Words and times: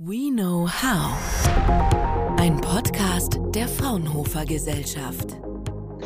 We 0.00 0.30
Know 0.30 0.68
How. 0.68 1.18
Ein 2.38 2.60
Podcast 2.60 3.40
der 3.52 3.66
Fraunhofer 3.66 4.44
Gesellschaft. 4.44 5.32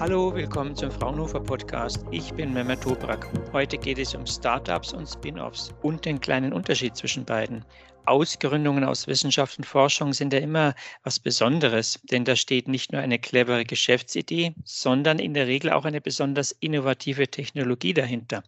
Hallo, 0.00 0.34
willkommen 0.34 0.74
zum 0.74 0.90
Fraunhofer 0.90 1.40
Podcast. 1.40 2.02
Ich 2.10 2.32
bin 2.32 2.54
Mehmet 2.54 2.82
Toprak. 2.82 3.28
Heute 3.52 3.76
geht 3.76 3.98
es 3.98 4.14
um 4.14 4.26
Startups 4.26 4.94
und 4.94 5.06
Spin-offs 5.06 5.74
und 5.82 6.06
den 6.06 6.18
kleinen 6.18 6.54
Unterschied 6.54 6.96
zwischen 6.96 7.26
beiden. 7.26 7.66
Ausgründungen 8.06 8.82
aus 8.82 9.06
Wissenschaft 9.08 9.58
und 9.58 9.66
Forschung 9.66 10.14
sind 10.14 10.32
ja 10.32 10.38
immer 10.38 10.74
was 11.04 11.20
Besonderes, 11.20 12.00
denn 12.10 12.24
da 12.24 12.34
steht 12.34 12.68
nicht 12.68 12.92
nur 12.92 13.02
eine 13.02 13.18
clevere 13.18 13.66
Geschäftsidee, 13.66 14.54
sondern 14.64 15.18
in 15.18 15.34
der 15.34 15.48
Regel 15.48 15.70
auch 15.70 15.84
eine 15.84 16.00
besonders 16.00 16.52
innovative 16.60 17.28
Technologie 17.28 17.92
dahinter. 17.92 18.42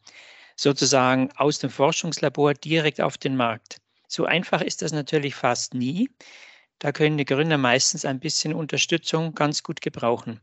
Sozusagen 0.56 1.28
aus 1.36 1.58
dem 1.58 1.68
Forschungslabor 1.68 2.54
direkt 2.54 3.02
auf 3.02 3.18
den 3.18 3.36
Markt. 3.36 3.83
So 4.06 4.24
einfach 4.24 4.60
ist 4.60 4.82
das 4.82 4.92
natürlich 4.92 5.34
fast 5.34 5.74
nie. 5.74 6.10
Da 6.78 6.92
können 6.92 7.18
die 7.18 7.24
Gründer 7.24 7.58
meistens 7.58 8.04
ein 8.04 8.20
bisschen 8.20 8.52
Unterstützung 8.52 9.34
ganz 9.34 9.62
gut 9.62 9.80
gebrauchen. 9.80 10.40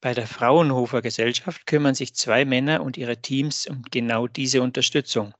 Bei 0.00 0.14
der 0.14 0.26
Fraunhofer 0.26 1.00
Gesellschaft 1.00 1.66
kümmern 1.66 1.94
sich 1.94 2.14
zwei 2.14 2.44
Männer 2.44 2.82
und 2.82 2.96
ihre 2.96 3.22
Teams 3.22 3.66
um 3.66 3.82
genau 3.90 4.26
diese 4.26 4.60
Unterstützung. 4.60 5.32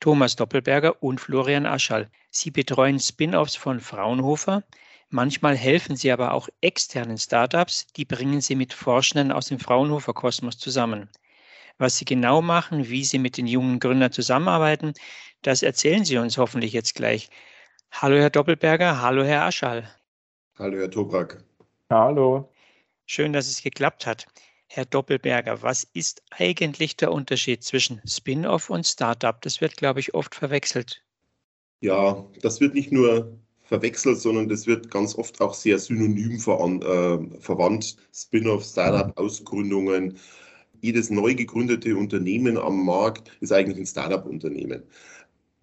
Thomas 0.00 0.36
Doppelberger 0.36 1.02
und 1.02 1.20
Florian 1.20 1.66
Aschall. 1.66 2.10
Sie 2.30 2.50
betreuen 2.50 3.00
Spin-offs 3.00 3.56
von 3.56 3.80
Fraunhofer. 3.80 4.62
Manchmal 5.08 5.56
helfen 5.56 5.96
sie 5.96 6.12
aber 6.12 6.32
auch 6.32 6.48
externen 6.60 7.18
Startups, 7.18 7.86
die 7.96 8.04
bringen 8.04 8.40
sie 8.40 8.54
mit 8.54 8.72
Forschenden 8.72 9.32
aus 9.32 9.46
dem 9.46 9.58
Fraunhofer 9.58 10.14
Kosmos 10.14 10.56
zusammen. 10.58 11.08
Was 11.78 11.96
sie 11.96 12.04
genau 12.04 12.42
machen, 12.42 12.88
wie 12.88 13.04
sie 13.04 13.18
mit 13.18 13.36
den 13.36 13.46
jungen 13.46 13.80
Gründern 13.80 14.12
zusammenarbeiten, 14.12 14.92
das 15.42 15.62
erzählen 15.62 16.04
Sie 16.04 16.18
uns 16.18 16.38
hoffentlich 16.38 16.72
jetzt 16.72 16.94
gleich. 16.94 17.30
Hallo, 17.90 18.16
Herr 18.16 18.30
Doppelberger. 18.30 19.00
Hallo, 19.00 19.24
Herr 19.24 19.44
Aschall. 19.44 19.88
Hallo, 20.58 20.78
Herr 20.78 20.90
Toprak. 20.90 21.42
Hallo. 21.90 22.52
Schön, 23.06 23.32
dass 23.32 23.48
es 23.48 23.62
geklappt 23.62 24.06
hat. 24.06 24.26
Herr 24.68 24.84
Doppelberger, 24.84 25.62
was 25.62 25.82
ist 25.94 26.22
eigentlich 26.30 26.96
der 26.96 27.10
Unterschied 27.10 27.64
zwischen 27.64 28.00
Spin-off 28.06 28.70
und 28.70 28.86
Startup? 28.86 29.40
Das 29.42 29.60
wird, 29.60 29.76
glaube 29.76 29.98
ich, 29.98 30.14
oft 30.14 30.34
verwechselt. 30.34 31.02
Ja, 31.80 32.24
das 32.42 32.60
wird 32.60 32.74
nicht 32.74 32.92
nur 32.92 33.36
verwechselt, 33.62 34.18
sondern 34.18 34.48
das 34.48 34.68
wird 34.68 34.90
ganz 34.90 35.16
oft 35.16 35.40
auch 35.40 35.54
sehr 35.54 35.78
synonym 35.78 36.34
äh, 36.34 37.40
verwandt. 37.40 37.96
Spin-off, 38.14 38.64
Startup, 38.64 39.16
Ausgründungen. 39.18 40.16
Jedes 40.82 41.10
neu 41.10 41.34
gegründete 41.34 41.96
Unternehmen 41.96 42.56
am 42.56 42.84
Markt 42.84 43.32
ist 43.40 43.52
eigentlich 43.52 43.78
ein 43.78 43.86
Startup-Unternehmen. 43.86 44.84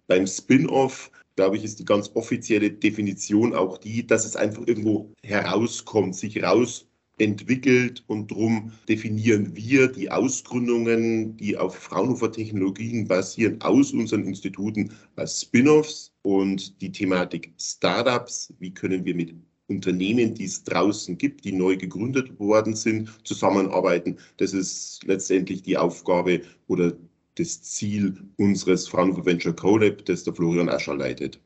Beim 0.08 0.26
Spin-off, 0.26 1.10
glaube 1.36 1.58
ich, 1.58 1.64
ist 1.64 1.78
die 1.78 1.84
ganz 1.84 2.10
offizielle 2.14 2.70
Definition 2.70 3.54
auch 3.54 3.76
die, 3.76 4.06
dass 4.06 4.24
es 4.24 4.36
einfach 4.36 4.66
irgendwo 4.66 5.12
herauskommt, 5.22 6.16
sich 6.16 6.42
rausentwickelt 6.42 8.04
und 8.06 8.30
darum 8.30 8.72
definieren 8.88 9.54
wir 9.54 9.88
die 9.88 10.10
Ausgründungen, 10.10 11.36
die 11.36 11.58
auf 11.58 11.76
Fraunhofer 11.76 12.32
Technologien 12.32 13.06
basieren, 13.06 13.60
aus 13.60 13.92
unseren 13.92 14.24
Instituten 14.24 14.92
als 15.16 15.42
Spin-offs 15.42 16.10
und 16.22 16.80
die 16.80 16.90
Thematik 16.90 17.52
Startups, 17.58 18.54
wie 18.60 18.72
können 18.72 19.04
wir 19.04 19.14
mit 19.14 19.34
Unternehmen, 19.66 20.32
die 20.32 20.46
es 20.46 20.64
draußen 20.64 21.18
gibt, 21.18 21.44
die 21.44 21.52
neu 21.52 21.76
gegründet 21.76 22.40
worden 22.40 22.74
sind, 22.74 23.10
zusammenarbeiten. 23.24 24.16
Das 24.38 24.54
ist 24.54 25.04
letztendlich 25.04 25.62
die 25.62 25.76
Aufgabe 25.76 26.40
oder 26.66 26.96
das 27.38 27.62
Ziel 27.62 28.18
unseres 28.36 28.88
Fraunhofer 28.88 29.26
Venture 29.26 29.54
CoLab, 29.54 30.04
das 30.06 30.24
der 30.24 30.34
Florian 30.34 30.68
Ascher 30.68 30.96
leitet. 30.96 31.40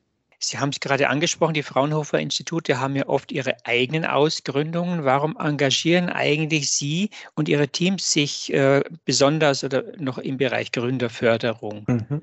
Sie 0.45 0.59
haben 0.59 0.71
es 0.71 0.81
gerade 0.81 1.09
angesprochen, 1.09 1.55
die 1.55 1.63
Fraunhofer 1.63 2.19
Institute 2.19 2.81
haben 2.81 2.97
ja 2.97 3.07
oft 3.07 3.31
ihre 3.31 3.55
eigenen 3.65 4.05
Ausgründungen. 4.05 5.05
Warum 5.05 5.37
engagieren 5.39 6.09
eigentlich 6.09 6.73
Sie 6.73 7.11
und 7.37 7.49
Ihre 7.49 7.69
Teams 7.69 8.11
sich 8.11 8.53
äh, 8.53 8.83
besonders 9.05 9.63
oder 9.63 9.85
noch 9.99 10.19
im 10.19 10.39
Bereich 10.39 10.73
Gründerförderung? 10.73 11.85
Mhm. 11.87 12.23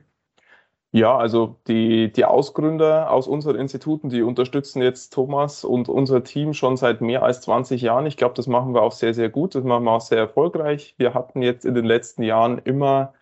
Ja, 0.91 1.15
also 1.15 1.59
die, 1.67 2.11
die 2.11 2.25
Ausgründer 2.25 3.11
aus 3.11 3.27
unseren 3.27 3.55
Instituten, 3.55 4.09
die 4.09 4.23
unterstützen 4.23 4.81
jetzt 4.81 5.13
Thomas 5.13 5.63
und 5.63 5.87
unser 5.87 6.23
Team 6.23 6.53
schon 6.53 6.77
seit 6.77 6.99
mehr 6.99 7.21
als 7.21 7.41
20 7.41 7.81
Jahren. 7.81 8.07
Ich 8.07 8.17
glaube, 8.17 8.33
das 8.33 8.47
machen 8.47 8.73
wir 8.73 8.81
auch 8.81 8.91
sehr, 8.91 9.13
sehr 9.13 9.29
gut. 9.29 9.53
Das 9.53 9.63
machen 9.63 9.83
wir 9.85 9.91
auch 9.91 10.01
sehr 10.01 10.17
erfolgreich. 10.17 10.95
Wir 10.97 11.13
hatten 11.13 11.43
jetzt 11.43 11.63
in 11.63 11.75
den 11.75 11.85
letzten 11.85 12.23
Jahren 12.23 12.57
immer 12.57 13.13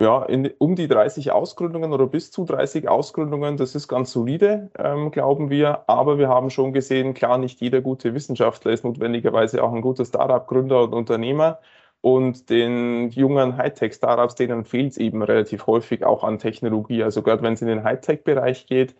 ja, 0.00 0.22
in, 0.24 0.48
um 0.58 0.76
die 0.76 0.86
30 0.86 1.32
Ausgründungen 1.32 1.92
oder 1.92 2.06
bis 2.06 2.30
zu 2.30 2.44
30 2.44 2.88
Ausgründungen, 2.88 3.56
das 3.56 3.74
ist 3.74 3.88
ganz 3.88 4.12
solide, 4.12 4.70
ähm, 4.78 5.10
glauben 5.10 5.50
wir. 5.50 5.88
Aber 5.88 6.18
wir 6.18 6.28
haben 6.28 6.50
schon 6.50 6.72
gesehen, 6.72 7.14
klar, 7.14 7.36
nicht 7.38 7.60
jeder 7.60 7.80
gute 7.80 8.14
Wissenschaftler 8.14 8.72
ist 8.72 8.84
notwendigerweise 8.84 9.62
auch 9.62 9.72
ein 9.72 9.82
guter 9.82 10.04
Startup-Gründer 10.04 10.82
und 10.84 10.94
Unternehmer. 10.94 11.58
Und 12.00 12.48
den 12.48 13.10
jungen 13.10 13.56
Hightech-Startups, 13.56 14.36
denen 14.36 14.64
fehlt 14.64 14.92
es 14.92 14.98
eben 14.98 15.20
relativ 15.22 15.66
häufig 15.66 16.04
auch 16.04 16.22
an 16.22 16.38
Technologie. 16.38 17.02
Also 17.02 17.22
gerade 17.22 17.42
wenn 17.42 17.54
es 17.54 17.62
in 17.62 17.68
den 17.68 17.82
Hightech-Bereich 17.82 18.66
geht, 18.66 18.94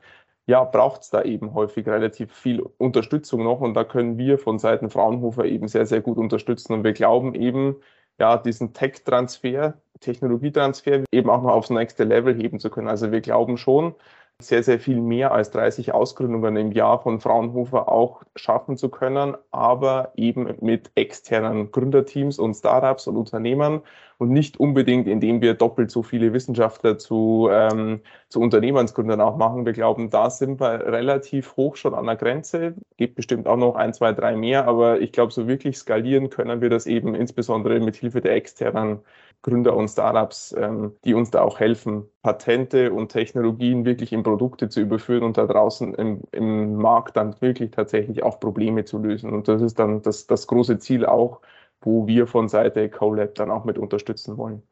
ja, 0.47 0.65
braucht 0.65 1.03
es 1.03 1.11
da 1.11 1.23
eben 1.23 1.55
häufig 1.55 1.87
relativ 1.87 2.33
viel 2.35 2.61
Unterstützung 2.79 3.45
noch. 3.45 3.61
Und 3.61 3.75
da 3.75 3.85
können 3.85 4.19
wir 4.19 4.39
von 4.39 4.59
Seiten 4.59 4.91
Fraunhofer 4.91 5.45
eben 5.45 5.69
sehr, 5.69 5.87
sehr 5.87 6.01
gut 6.01 6.19
unterstützen. 6.19 6.73
Und 6.73 6.85
wir 6.85 6.93
glauben 6.93 7.35
eben, 7.35 7.77
ja, 8.19 8.37
diesen 8.37 8.73
Tech-Transfer, 8.73 9.75
Technologietransfer 10.01 11.05
eben 11.13 11.31
auch 11.31 11.43
noch 11.43 11.53
aufs 11.53 11.71
nächste 11.71 12.05
Level 12.05 12.35
heben 12.35 12.59
zu 12.61 12.71
können. 12.71 12.89
Also 12.89 13.13
wir 13.13 13.21
glauben 13.21 13.57
schon, 13.57 13.95
sehr, 14.41 14.63
sehr 14.63 14.79
viel 14.79 15.01
mehr 15.01 15.33
als 15.33 15.51
30 15.51 15.93
Ausgründungen 15.93 16.57
im 16.57 16.71
Jahr 16.71 17.03
von 17.03 17.19
Fraunhofer 17.19 17.91
auch 17.91 18.23
schaffen 18.37 18.77
zu 18.77 18.89
können, 18.89 19.37
aber 19.51 20.13
eben 20.15 20.55
mit 20.61 20.93
externen 20.95 21.73
Gründerteams 21.73 22.39
und 22.39 22.55
Startups 22.55 23.09
und 23.09 23.17
Unternehmern 23.17 23.83
und 24.19 24.31
nicht 24.31 24.61
unbedingt, 24.61 25.09
indem 25.09 25.41
wir 25.41 25.55
doppelt 25.55 25.91
so 25.91 26.05
viele 26.05 26.33
Wissenschaftler 26.33 26.99
zu, 26.99 27.49
ähm, 27.51 28.01
zu 28.29 28.41
Unternehmensgründern 28.41 29.21
auch 29.21 29.37
machen. 29.37 29.67
Wir 29.67 29.73
glauben, 29.73 30.09
da 30.09 30.31
sind 30.31 30.61
wir 30.61 30.87
relativ 30.87 31.57
hoch 31.57 31.75
schon 31.75 31.95
an 31.95 32.07
der 32.07 32.17
Grenze. 32.17 32.75
Gibt 32.97 33.17
bestimmt 33.17 33.49
auch 33.49 33.57
noch 33.57 33.75
ein, 33.75 33.93
zwei, 33.93 34.13
drei 34.13 34.37
mehr, 34.37 34.69
aber 34.69 35.01
ich 35.01 35.11
glaube, 35.11 35.33
so 35.33 35.49
wirklich 35.49 35.79
skalieren 35.79 36.31
können 36.31 36.61
wir 36.61 36.71
das 36.71 36.87
eben 36.87 37.17
insbesondere 37.17 37.81
mit 37.81 37.97
Hilfe 37.97 38.21
der 38.21 38.35
externen 38.35 39.01
Gründer 39.43 39.77
und 39.77 39.89
Startups, 39.89 40.55
ähm, 40.59 40.97
die 41.05 41.15
uns 41.15 41.31
da 41.31 41.43
auch 41.43 41.61
helfen, 41.61 42.09
Patente 42.23 42.93
und 42.93 43.11
Technologien 43.11 43.85
wirklich 43.85 44.13
in 44.13 44.23
Produkte 44.23 44.69
zu 44.69 44.81
überführen 44.81 45.23
und 45.23 45.37
da 45.37 45.47
draußen 45.47 45.95
im, 45.95 46.23
im 46.33 46.75
Markt 46.77 47.17
dann 47.17 47.41
wirklich 47.41 47.71
tatsächlich 47.71 48.23
auch 48.23 48.41
Probleme 48.41 48.85
zu 48.85 48.99
lösen. 48.99 49.33
Und 49.33 49.49
das 49.49 49.63
ist 49.63 49.79
dann 49.79 50.03
das, 50.03 50.27
das 50.27 50.47
große 50.47 50.79
Ziel 50.79 51.07
auch, 51.07 51.41
wo 51.81 52.07
wir 52.07 52.27
von 52.27 52.49
Seite 52.49 52.89
CoLab 52.89 53.37
dann 53.37 53.51
auch 53.51 53.65
mit 53.65 53.79
unterstützen 53.79 54.37
wollen. 54.37 54.63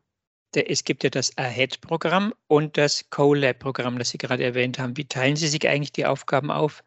Es 0.54 0.84
gibt 0.84 1.04
ja 1.04 1.10
das 1.10 1.36
AHEAD-Programm 1.36 2.32
und 2.48 2.78
das 2.78 3.10
CoLab-Programm, 3.10 3.98
das 3.98 4.08
Sie 4.08 4.18
gerade 4.18 4.42
erwähnt 4.42 4.78
haben. 4.78 4.96
Wie 4.96 5.04
teilen 5.04 5.36
Sie 5.36 5.48
sich 5.48 5.68
eigentlich 5.68 5.92
die 5.92 6.06
Aufgaben 6.06 6.50
auf? 6.50 6.82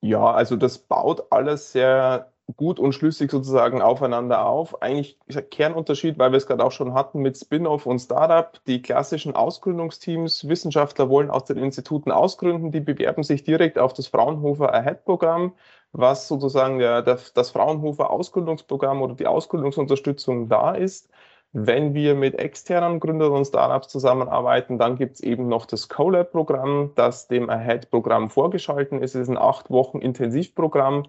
Ja, 0.00 0.32
also 0.32 0.56
das 0.56 0.78
baut 0.78 1.30
alles 1.30 1.72
sehr 1.72 2.32
gut 2.54 2.78
und 2.78 2.92
schlüssig 2.92 3.30
sozusagen 3.30 3.82
aufeinander 3.82 4.46
auf. 4.46 4.80
Eigentlich 4.80 5.18
Kernunterschied, 5.50 6.18
weil 6.18 6.30
wir 6.30 6.36
es 6.36 6.46
gerade 6.46 6.64
auch 6.64 6.72
schon 6.72 6.94
hatten 6.94 7.20
mit 7.20 7.36
Spin-off 7.36 7.86
und 7.86 7.98
Startup. 7.98 8.52
Die 8.66 8.82
klassischen 8.82 9.34
Ausgründungsteams, 9.34 10.48
Wissenschaftler 10.48 11.08
wollen 11.08 11.30
aus 11.30 11.44
den 11.44 11.58
Instituten 11.58 12.12
ausgründen, 12.12 12.70
die 12.70 12.80
bewerben 12.80 13.24
sich 13.24 13.42
direkt 13.42 13.78
auf 13.78 13.92
das 13.94 14.06
Fraunhofer 14.06 14.72
Ahead-Programm, 14.72 15.54
was 15.92 16.28
sozusagen 16.28 16.78
der, 16.78 17.02
der, 17.02 17.18
das 17.34 17.50
Fraunhofer 17.50 18.10
Ausgründungsprogramm 18.10 19.02
oder 19.02 19.14
die 19.14 19.26
Ausgründungsunterstützung 19.26 20.48
da 20.48 20.72
ist. 20.72 21.10
Wenn 21.52 21.94
wir 21.94 22.14
mit 22.14 22.38
externen 22.38 23.00
Gründern 23.00 23.32
und 23.32 23.46
Startups 23.46 23.88
zusammenarbeiten, 23.88 24.78
dann 24.78 24.96
gibt 24.96 25.14
es 25.14 25.20
eben 25.20 25.48
noch 25.48 25.64
das 25.64 25.88
CoLab-Programm, 25.88 26.92
das 26.96 27.28
dem 27.28 27.48
Ahead-Programm 27.48 28.30
vorgeschalten 28.30 29.00
ist. 29.00 29.14
Es 29.14 29.22
ist 29.22 29.28
ein 29.30 29.38
acht 29.38 29.70
Wochen 29.70 29.98
Intensivprogramm, 29.98 31.04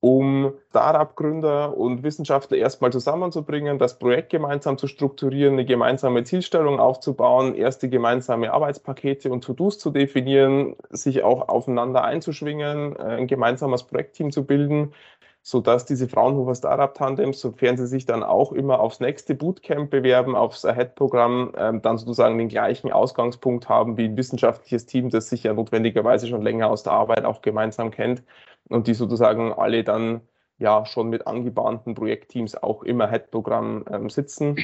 um 0.00 0.52
Startup-Gründer 0.70 1.76
und 1.76 2.02
Wissenschaftler 2.02 2.58
erstmal 2.58 2.92
zusammenzubringen, 2.92 3.78
das 3.78 3.98
Projekt 3.98 4.30
gemeinsam 4.30 4.78
zu 4.78 4.86
strukturieren, 4.86 5.54
eine 5.54 5.64
gemeinsame 5.64 6.22
Zielstellung 6.24 6.78
aufzubauen, 6.78 7.54
erste 7.54 7.88
gemeinsame 7.88 8.52
Arbeitspakete 8.52 9.32
und 9.32 9.42
To-Dos 9.42 9.78
zu 9.78 9.90
definieren, 9.90 10.76
sich 10.90 11.24
auch 11.24 11.48
aufeinander 11.48 12.04
einzuschwingen, 12.04 12.96
ein 12.98 13.26
gemeinsames 13.26 13.84
Projektteam 13.84 14.30
zu 14.30 14.44
bilden, 14.44 14.92
sodass 15.42 15.86
diese 15.86 16.08
Fraunhofer 16.08 16.56
Startup-Tandems, 16.56 17.40
sofern 17.40 17.76
sie 17.76 17.86
sich 17.86 18.04
dann 18.04 18.22
auch 18.22 18.52
immer 18.52 18.80
aufs 18.80 19.00
nächste 19.00 19.34
Bootcamp 19.34 19.90
bewerben, 19.90 20.34
aufs 20.34 20.64
Ahead-Programm, 20.64 21.52
ähm, 21.56 21.82
dann 21.82 21.98
sozusagen 21.98 22.36
den 22.36 22.48
gleichen 22.48 22.92
Ausgangspunkt 22.92 23.68
haben 23.68 23.96
wie 23.96 24.06
ein 24.06 24.16
wissenschaftliches 24.16 24.86
Team, 24.86 25.08
das 25.08 25.28
sich 25.28 25.44
ja 25.44 25.54
notwendigerweise 25.54 26.26
schon 26.26 26.42
länger 26.42 26.68
aus 26.68 26.82
der 26.82 26.92
Arbeit 26.92 27.24
auch 27.24 27.42
gemeinsam 27.42 27.90
kennt 27.92 28.22
und 28.68 28.86
die 28.86 28.94
sozusagen 28.94 29.52
alle 29.52 29.84
dann 29.84 30.20
ja 30.58 30.86
schon 30.86 31.08
mit 31.08 31.26
angebahnten 31.26 31.94
Projektteams 31.94 32.62
auch 32.62 32.82
im 32.82 33.00
Ahead-Programm 33.00 33.84
ähm, 33.90 34.10
sitzen. 34.10 34.56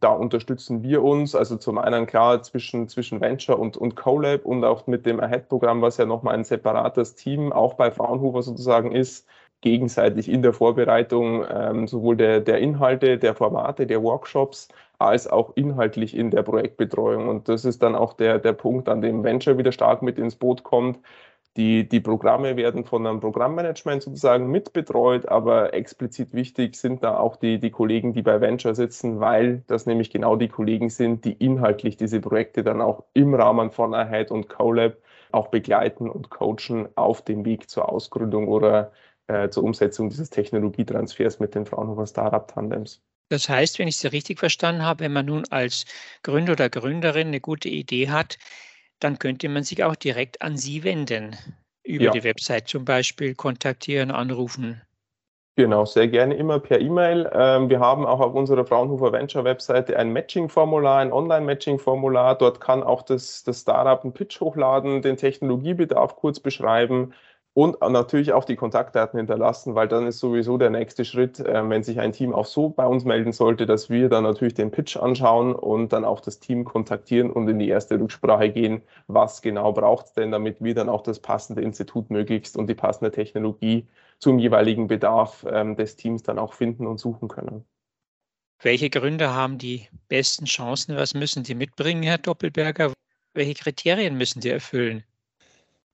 da 0.00 0.10
unterstützen 0.10 0.82
wir 0.82 1.02
uns. 1.02 1.34
Also 1.34 1.56
zum 1.56 1.78
einen 1.78 2.06
klar 2.06 2.42
zwischen, 2.42 2.88
zwischen 2.88 3.20
Venture 3.20 3.58
und, 3.58 3.76
und 3.76 3.96
CoLab 3.96 4.44
und 4.44 4.64
auch 4.64 4.86
mit 4.86 5.06
dem 5.06 5.20
Ahead-Programm, 5.20 5.82
was 5.82 5.96
ja 5.96 6.06
nochmal 6.06 6.34
ein 6.34 6.44
separates 6.44 7.14
Team 7.14 7.52
auch 7.52 7.74
bei 7.74 7.90
Fraunhofer 7.90 8.42
sozusagen 8.42 8.92
ist, 8.92 9.26
gegenseitig 9.60 10.28
in 10.30 10.42
der 10.42 10.52
Vorbereitung 10.52 11.44
ähm, 11.50 11.88
sowohl 11.88 12.16
der, 12.16 12.40
der 12.40 12.58
Inhalte, 12.58 13.18
der 13.18 13.34
Formate, 13.34 13.86
der 13.86 14.02
Workshops, 14.02 14.68
als 14.98 15.28
auch 15.28 15.52
inhaltlich 15.56 16.16
in 16.16 16.30
der 16.30 16.42
Projektbetreuung. 16.42 17.28
Und 17.28 17.48
das 17.48 17.64
ist 17.64 17.82
dann 17.82 17.96
auch 17.96 18.12
der, 18.14 18.38
der 18.38 18.52
Punkt, 18.52 18.88
an 18.88 19.00
dem 19.00 19.24
Venture 19.24 19.58
wieder 19.58 19.72
stark 19.72 20.02
mit 20.02 20.18
ins 20.18 20.36
Boot 20.36 20.62
kommt, 20.62 21.00
die, 21.56 21.88
die 21.88 22.00
Programme 22.00 22.56
werden 22.56 22.84
von 22.84 23.06
einem 23.06 23.20
Programmmanagement 23.20 24.02
sozusagen 24.02 24.50
mitbetreut, 24.50 25.28
aber 25.28 25.74
explizit 25.74 26.32
wichtig 26.32 26.76
sind 26.76 27.02
da 27.02 27.18
auch 27.18 27.36
die, 27.36 27.58
die 27.58 27.70
Kollegen, 27.70 28.12
die 28.12 28.22
bei 28.22 28.40
Venture 28.40 28.74
sitzen, 28.74 29.18
weil 29.18 29.64
das 29.66 29.86
nämlich 29.86 30.10
genau 30.10 30.36
die 30.36 30.48
Kollegen 30.48 30.88
sind, 30.90 31.24
die 31.24 31.32
inhaltlich 31.32 31.96
diese 31.96 32.20
Projekte 32.20 32.62
dann 32.62 32.80
auch 32.80 33.04
im 33.14 33.34
Rahmen 33.34 33.72
von 33.72 33.94
Ahead 33.94 34.30
und 34.30 34.48
CoLab 34.48 34.96
auch 35.32 35.48
begleiten 35.48 36.08
und 36.08 36.30
coachen 36.30 36.88
auf 36.94 37.22
dem 37.24 37.44
Weg 37.44 37.68
zur 37.68 37.88
Ausgründung 37.88 38.48
oder 38.48 38.92
äh, 39.26 39.48
zur 39.48 39.64
Umsetzung 39.64 40.08
dieses 40.10 40.30
Technologietransfers 40.30 41.38
mit 41.38 41.54
den 41.54 41.66
Fraunhofer 41.66 42.06
Startup-Tandems. 42.06 43.02
Das 43.30 43.48
heißt, 43.48 43.78
wenn 43.78 43.88
ich 43.88 43.98
Sie 43.98 44.08
richtig 44.08 44.38
verstanden 44.38 44.82
habe, 44.82 45.00
wenn 45.04 45.12
man 45.12 45.26
nun 45.26 45.44
als 45.50 45.84
Gründer 46.22 46.52
oder 46.52 46.70
Gründerin 46.70 47.28
eine 47.28 47.40
gute 47.40 47.68
Idee 47.68 48.08
hat, 48.08 48.38
dann 49.00 49.18
könnte 49.18 49.48
man 49.48 49.62
sich 49.62 49.84
auch 49.84 49.96
direkt 49.96 50.42
an 50.42 50.56
Sie 50.56 50.84
wenden. 50.84 51.36
Über 51.84 52.04
ja. 52.04 52.10
die 52.10 52.24
Website 52.24 52.68
zum 52.68 52.84
Beispiel 52.84 53.34
kontaktieren, 53.34 54.10
anrufen. 54.10 54.82
Genau, 55.56 55.84
sehr 55.84 56.06
gerne 56.06 56.36
immer 56.36 56.60
per 56.60 56.80
E-Mail. 56.80 57.28
Ähm, 57.32 57.68
wir 57.68 57.80
haben 57.80 58.06
auch 58.06 58.20
auf 58.20 58.34
unserer 58.34 58.64
Fraunhofer 58.64 59.10
Venture 59.12 59.42
Webseite 59.42 59.98
ein 59.98 60.12
Matching-Formular, 60.12 61.00
ein 61.00 61.12
Online-Matching-Formular. 61.12 62.38
Dort 62.38 62.60
kann 62.60 62.84
auch 62.84 63.02
das, 63.02 63.42
das 63.42 63.62
Startup 63.62 64.04
einen 64.04 64.12
Pitch 64.12 64.40
hochladen, 64.40 65.02
den 65.02 65.16
Technologiebedarf 65.16 66.14
kurz 66.14 66.38
beschreiben 66.38 67.12
und 67.58 67.80
natürlich 67.80 68.32
auch 68.32 68.44
die 68.44 68.54
Kontaktdaten 68.54 69.18
hinterlassen, 69.18 69.74
weil 69.74 69.88
dann 69.88 70.06
ist 70.06 70.20
sowieso 70.20 70.58
der 70.58 70.70
nächste 70.70 71.04
Schritt, 71.04 71.40
äh, 71.40 71.68
wenn 71.68 71.82
sich 71.82 71.98
ein 71.98 72.12
Team 72.12 72.32
auch 72.32 72.46
so 72.46 72.68
bei 72.68 72.86
uns 72.86 73.04
melden 73.04 73.32
sollte, 73.32 73.66
dass 73.66 73.90
wir 73.90 74.08
dann 74.08 74.22
natürlich 74.22 74.54
den 74.54 74.70
Pitch 74.70 74.96
anschauen 74.96 75.56
und 75.56 75.92
dann 75.92 76.04
auch 76.04 76.20
das 76.20 76.38
Team 76.38 76.64
kontaktieren 76.64 77.32
und 77.32 77.48
in 77.48 77.58
die 77.58 77.68
erste 77.68 77.98
Rücksprache 77.98 78.50
gehen, 78.50 78.82
was 79.08 79.42
genau 79.42 79.72
braucht 79.72 80.06
es 80.06 80.12
denn, 80.12 80.30
damit 80.30 80.62
wir 80.62 80.72
dann 80.72 80.88
auch 80.88 81.02
das 81.02 81.18
passende 81.18 81.60
Institut 81.60 82.10
möglichst 82.10 82.56
und 82.56 82.68
die 82.68 82.76
passende 82.76 83.10
Technologie 83.10 83.88
zum 84.20 84.38
jeweiligen 84.38 84.86
Bedarf 84.86 85.44
ähm, 85.50 85.74
des 85.74 85.96
Teams 85.96 86.22
dann 86.22 86.38
auch 86.38 86.52
finden 86.52 86.86
und 86.86 86.98
suchen 86.98 87.26
können. 87.26 87.64
Welche 88.62 88.88
Gründe 88.88 89.34
haben 89.34 89.58
die 89.58 89.88
besten 90.06 90.44
Chancen? 90.44 90.94
Was 90.94 91.12
müssen 91.12 91.42
die 91.42 91.56
mitbringen, 91.56 92.04
Herr 92.04 92.18
Doppelberger? 92.18 92.92
Welche 93.34 93.54
Kriterien 93.54 94.16
müssen 94.16 94.38
die 94.38 94.50
erfüllen? 94.50 95.02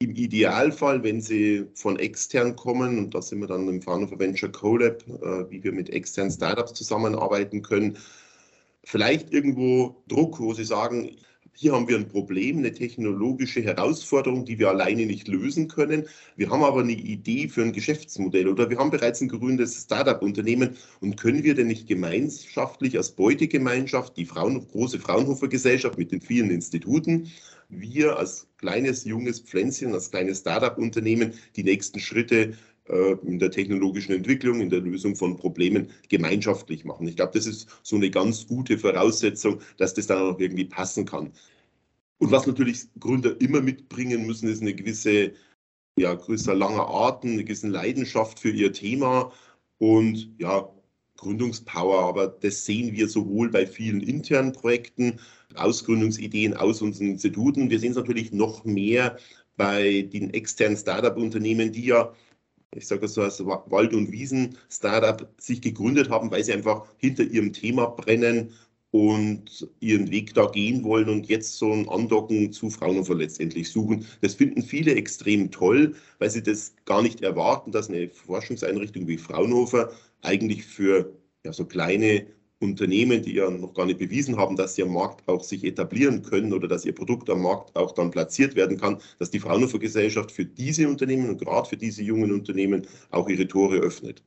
Im 0.00 0.14
Idealfall, 0.16 1.02
wenn 1.02 1.20
Sie 1.20 1.66
von 1.74 1.98
extern 1.98 2.56
kommen, 2.56 2.98
und 2.98 3.14
da 3.14 3.22
sind 3.22 3.40
wir 3.40 3.46
dann 3.46 3.68
im 3.68 3.80
Fraunhofer 3.80 4.18
Venture 4.18 4.50
CoLab, 4.50 5.02
äh, 5.08 5.50
wie 5.50 5.62
wir 5.62 5.72
mit 5.72 5.88
externen 5.90 6.32
Startups 6.32 6.74
zusammenarbeiten 6.74 7.62
können, 7.62 7.96
vielleicht 8.82 9.32
irgendwo 9.32 10.02
Druck, 10.08 10.40
wo 10.40 10.52
Sie 10.52 10.64
sagen, 10.64 11.16
hier 11.56 11.72
haben 11.72 11.86
wir 11.86 11.96
ein 11.96 12.08
Problem, 12.08 12.58
eine 12.58 12.72
technologische 12.72 13.62
Herausforderung, 13.62 14.44
die 14.44 14.58
wir 14.58 14.68
alleine 14.70 15.06
nicht 15.06 15.28
lösen 15.28 15.68
können. 15.68 16.08
Wir 16.36 16.50
haben 16.50 16.64
aber 16.64 16.80
eine 16.80 16.92
Idee 16.92 17.48
für 17.48 17.62
ein 17.62 17.72
Geschäftsmodell 17.72 18.48
oder 18.48 18.70
wir 18.70 18.78
haben 18.78 18.90
bereits 18.90 19.20
ein 19.20 19.28
gegründetes 19.28 19.82
Startup-Unternehmen 19.82 20.76
und 21.00 21.16
können 21.16 21.44
wir 21.44 21.54
denn 21.54 21.68
nicht 21.68 21.86
gemeinschaftlich 21.86 22.96
als 22.96 23.12
Beutegemeinschaft, 23.12 24.16
die 24.16 24.26
Frauen, 24.26 24.66
große 24.66 24.98
Fraunhofer 24.98 25.46
Gesellschaft 25.46 25.96
mit 25.96 26.10
den 26.10 26.20
vielen 26.20 26.50
Instituten, 26.50 27.30
wir 27.80 28.18
als 28.18 28.48
kleines, 28.58 29.04
junges 29.04 29.40
Pflänzchen, 29.40 29.92
als 29.92 30.10
kleines 30.10 30.40
Startup-Unternehmen 30.40 31.34
die 31.56 31.64
nächsten 31.64 32.00
Schritte 32.00 32.54
äh, 32.88 33.12
in 33.26 33.38
der 33.38 33.50
technologischen 33.50 34.12
Entwicklung, 34.12 34.60
in 34.60 34.70
der 34.70 34.80
Lösung 34.80 35.16
von 35.16 35.36
Problemen 35.36 35.90
gemeinschaftlich 36.08 36.84
machen. 36.84 37.08
Ich 37.08 37.16
glaube, 37.16 37.32
das 37.34 37.46
ist 37.46 37.68
so 37.82 37.96
eine 37.96 38.10
ganz 38.10 38.46
gute 38.46 38.78
Voraussetzung, 38.78 39.60
dass 39.78 39.94
das 39.94 40.06
dann 40.06 40.18
auch 40.18 40.38
irgendwie 40.38 40.66
passen 40.66 41.06
kann. 41.06 41.32
Und 42.18 42.30
was 42.30 42.46
natürlich 42.46 42.86
Gründer 43.00 43.40
immer 43.40 43.60
mitbringen 43.60 44.26
müssen, 44.26 44.48
ist 44.48 44.62
eine 44.62 44.74
gewisse, 44.74 45.32
ja, 45.96 46.14
größer 46.14 46.54
langer 46.54 46.88
Atem, 46.88 47.32
eine 47.32 47.44
gewisse 47.44 47.68
Leidenschaft 47.68 48.38
für 48.38 48.50
ihr 48.50 48.72
Thema 48.72 49.32
und 49.78 50.30
ja, 50.38 50.68
Gründungspower. 51.16 52.00
Aber 52.00 52.28
das 52.28 52.64
sehen 52.64 52.92
wir 52.92 53.08
sowohl 53.08 53.50
bei 53.50 53.66
vielen 53.66 54.00
internen 54.00 54.52
Projekten, 54.52 55.18
Ausgründungsideen 55.54 56.54
aus 56.54 56.82
unseren 56.82 57.08
Instituten. 57.08 57.70
Wir 57.70 57.78
sehen 57.78 57.92
es 57.92 57.96
natürlich 57.96 58.32
noch 58.32 58.64
mehr 58.64 59.16
bei 59.56 60.02
den 60.02 60.34
externen 60.34 60.76
Startup-Unternehmen, 60.76 61.72
die 61.72 61.86
ja, 61.86 62.12
ich 62.74 62.86
sage 62.86 63.06
so 63.06 63.22
als 63.22 63.44
Wald- 63.44 63.94
und 63.94 64.10
Wiesen-Startup 64.10 65.28
sich 65.38 65.62
gegründet 65.62 66.10
haben, 66.10 66.30
weil 66.30 66.42
sie 66.42 66.52
einfach 66.52 66.86
hinter 66.98 67.22
ihrem 67.22 67.52
Thema 67.52 67.86
brennen 67.86 68.52
und 68.90 69.68
ihren 69.80 70.08
Weg 70.12 70.34
da 70.34 70.46
gehen 70.46 70.84
wollen 70.84 71.08
und 71.08 71.26
jetzt 71.26 71.58
so 71.58 71.72
ein 71.72 71.88
Andocken 71.88 72.52
zu 72.52 72.70
Fraunhofer 72.70 73.16
letztendlich 73.16 73.70
suchen. 73.70 74.06
Das 74.20 74.34
finden 74.34 74.62
viele 74.62 74.94
extrem 74.94 75.50
toll, 75.50 75.96
weil 76.20 76.30
sie 76.30 76.44
das 76.44 76.74
gar 76.84 77.02
nicht 77.02 77.20
erwarten, 77.20 77.72
dass 77.72 77.88
eine 77.88 78.08
Forschungseinrichtung 78.08 79.08
wie 79.08 79.18
Fraunhofer 79.18 79.90
eigentlich 80.24 80.64
für 80.64 81.16
ja, 81.44 81.52
so 81.52 81.64
kleine 81.66 82.26
Unternehmen, 82.60 83.22
die 83.22 83.34
ja 83.34 83.50
noch 83.50 83.74
gar 83.74 83.86
nicht 83.86 83.98
bewiesen 83.98 84.36
haben, 84.36 84.56
dass 84.56 84.74
sie 84.74 84.82
am 84.82 84.92
Markt 84.92 85.28
auch 85.28 85.44
sich 85.44 85.64
etablieren 85.64 86.22
können 86.22 86.52
oder 86.52 86.66
dass 86.68 86.84
ihr 86.84 86.94
Produkt 86.94 87.28
am 87.30 87.42
Markt 87.42 87.76
auch 87.76 87.92
dann 87.92 88.10
platziert 88.10 88.56
werden 88.56 88.78
kann, 88.78 88.98
dass 89.18 89.30
die 89.30 89.40
Fraunhofer 89.40 89.78
Gesellschaft 89.78 90.32
für 90.32 90.44
diese 90.44 90.88
Unternehmen 90.88 91.28
und 91.28 91.38
gerade 91.38 91.68
für 91.68 91.76
diese 91.76 92.02
jungen 92.02 92.32
Unternehmen 92.32 92.86
auch 93.10 93.28
ihre 93.28 93.46
Tore 93.46 93.76
öffnet. 93.78 94.22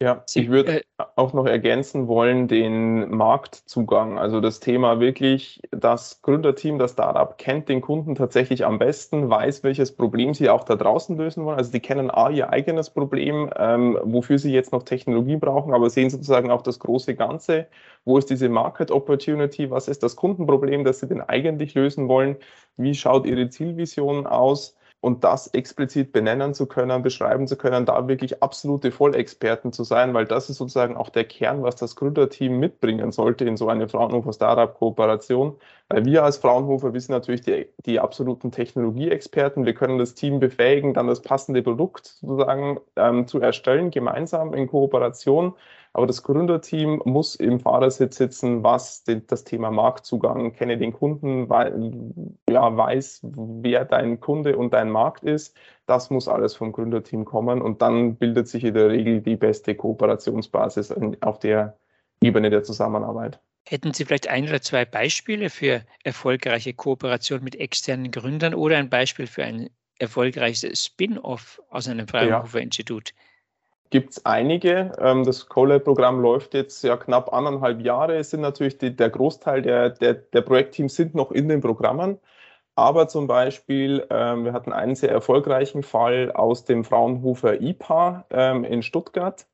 Ja, 0.00 0.24
ich 0.34 0.48
würde 0.48 0.80
äh, 0.80 0.82
auch 1.14 1.32
noch 1.32 1.46
ergänzen 1.46 2.08
wollen 2.08 2.48
den 2.48 3.08
Marktzugang. 3.14 4.18
Also 4.18 4.40
das 4.40 4.58
Thema 4.58 4.98
wirklich, 4.98 5.62
das 5.70 6.20
Gründerteam, 6.22 6.80
das 6.80 6.92
Startup 6.92 7.38
kennt 7.38 7.68
den 7.68 7.80
Kunden 7.80 8.16
tatsächlich 8.16 8.64
am 8.64 8.80
besten, 8.80 9.30
weiß, 9.30 9.62
welches 9.62 9.94
Problem 9.94 10.34
sie 10.34 10.50
auch 10.50 10.64
da 10.64 10.74
draußen 10.74 11.16
lösen 11.16 11.44
wollen. 11.44 11.56
Also 11.56 11.70
die 11.70 11.78
kennen 11.78 12.10
A, 12.10 12.30
ihr 12.30 12.50
eigenes 12.50 12.90
Problem, 12.90 13.48
ähm, 13.56 13.96
wofür 14.02 14.38
sie 14.38 14.52
jetzt 14.52 14.72
noch 14.72 14.82
Technologie 14.82 15.36
brauchen, 15.36 15.72
aber 15.72 15.88
sehen 15.88 16.10
sozusagen 16.10 16.50
auch 16.50 16.62
das 16.62 16.80
große 16.80 17.14
Ganze. 17.14 17.68
Wo 18.04 18.18
ist 18.18 18.28
diese 18.28 18.48
Market 18.48 18.90
Opportunity? 18.90 19.70
Was 19.70 19.86
ist 19.86 20.02
das 20.02 20.16
Kundenproblem, 20.16 20.82
das 20.84 20.98
sie 20.98 21.06
denn 21.06 21.20
eigentlich 21.20 21.74
lösen 21.74 22.08
wollen? 22.08 22.36
Wie 22.76 22.94
schaut 22.96 23.24
ihre 23.24 23.48
Zielvision 23.50 24.26
aus? 24.26 24.76
Und 25.02 25.24
das 25.24 25.48
explizit 25.48 26.12
benennen 26.12 26.54
zu 26.54 26.66
können, 26.66 27.02
beschreiben 27.02 27.48
zu 27.48 27.56
können, 27.56 27.84
da 27.84 28.06
wirklich 28.06 28.40
absolute 28.40 28.92
Vollexperten 28.92 29.72
zu 29.72 29.82
sein, 29.82 30.14
weil 30.14 30.26
das 30.26 30.48
ist 30.48 30.58
sozusagen 30.58 30.96
auch 30.96 31.08
der 31.08 31.24
Kern, 31.24 31.64
was 31.64 31.74
das 31.74 31.96
Gründerteam 31.96 32.60
mitbringen 32.60 33.10
sollte 33.10 33.44
in 33.44 33.56
so 33.56 33.68
eine 33.68 33.88
Fraunhofer 33.88 34.32
Startup-Kooperation. 34.32 35.56
Weil 35.88 36.04
wir 36.04 36.22
als 36.22 36.36
Fraunhofer, 36.36 36.94
wir 36.94 37.00
sind 37.00 37.10
natürlich 37.10 37.40
die, 37.40 37.66
die 37.84 37.98
absoluten 37.98 38.52
Technologieexperten. 38.52 39.66
Wir 39.66 39.74
können 39.74 39.98
das 39.98 40.14
Team 40.14 40.38
befähigen, 40.38 40.94
dann 40.94 41.08
das 41.08 41.20
passende 41.20 41.62
Produkt 41.62 42.06
sozusagen 42.06 42.78
ähm, 42.94 43.26
zu 43.26 43.40
erstellen, 43.40 43.90
gemeinsam 43.90 44.54
in 44.54 44.68
Kooperation. 44.68 45.54
Aber 45.94 46.06
das 46.06 46.22
Gründerteam 46.22 47.02
muss 47.04 47.34
im 47.34 47.60
Fahrersitz 47.60 48.16
sitzen, 48.16 48.62
was 48.62 49.04
den, 49.04 49.26
das 49.26 49.44
Thema 49.44 49.70
Marktzugang, 49.70 50.54
kenne 50.54 50.78
den 50.78 50.92
Kunden, 50.92 51.50
weil, 51.50 51.92
ja, 52.48 52.74
weiß, 52.74 53.20
wer 53.24 53.84
dein 53.84 54.18
Kunde 54.18 54.56
und 54.56 54.72
dein 54.72 54.90
Markt 54.90 55.22
ist. 55.22 55.54
Das 55.84 56.08
muss 56.08 56.28
alles 56.28 56.54
vom 56.54 56.72
Gründerteam 56.72 57.26
kommen 57.26 57.60
und 57.60 57.82
dann 57.82 58.16
bildet 58.16 58.48
sich 58.48 58.64
in 58.64 58.74
der 58.74 58.88
Regel 58.88 59.20
die 59.20 59.36
beste 59.36 59.74
Kooperationsbasis 59.74 60.94
auf 61.20 61.38
der 61.40 61.76
Ebene 62.22 62.48
der 62.48 62.62
Zusammenarbeit. 62.62 63.40
Hätten 63.68 63.92
Sie 63.92 64.06
vielleicht 64.06 64.28
ein 64.28 64.48
oder 64.48 64.62
zwei 64.62 64.84
Beispiele 64.84 65.50
für 65.50 65.82
erfolgreiche 66.04 66.72
Kooperation 66.72 67.44
mit 67.44 67.56
externen 67.56 68.10
Gründern 68.10 68.54
oder 68.54 68.78
ein 68.78 68.88
Beispiel 68.88 69.26
für 69.26 69.44
ein 69.44 69.68
erfolgreiches 69.98 70.84
Spin-off 70.84 71.60
aus 71.68 71.86
einem 71.86 72.08
Fraunhofer-Institut? 72.08 73.10
Ja 73.10 73.31
gibt 73.92 74.12
es 74.12 74.26
einige. 74.26 74.92
Ähm, 74.98 75.22
das 75.24 75.48
CoLab-Programm 75.48 76.20
läuft 76.20 76.54
jetzt 76.54 76.82
ja 76.82 76.96
knapp 76.96 77.32
anderthalb 77.32 77.80
Jahre. 77.82 78.16
Es 78.16 78.30
sind 78.30 78.40
natürlich 78.40 78.78
die, 78.78 78.96
der 78.96 79.10
Großteil 79.10 79.62
der, 79.62 79.90
der, 79.90 80.14
der 80.14 80.40
Projektteams 80.40 80.96
sind 80.96 81.14
noch 81.14 81.30
in 81.30 81.48
den 81.48 81.60
Programmen. 81.60 82.18
Aber 82.74 83.06
zum 83.08 83.26
Beispiel, 83.26 84.06
ähm, 84.10 84.44
wir 84.46 84.54
hatten 84.54 84.72
einen 84.72 84.94
sehr 84.96 85.10
erfolgreichen 85.10 85.82
Fall 85.82 86.32
aus 86.32 86.64
dem 86.64 86.84
Fraunhofer 86.84 87.60
IPA 87.60 88.24
ähm, 88.30 88.64
in 88.64 88.82
Stuttgart. 88.82 89.46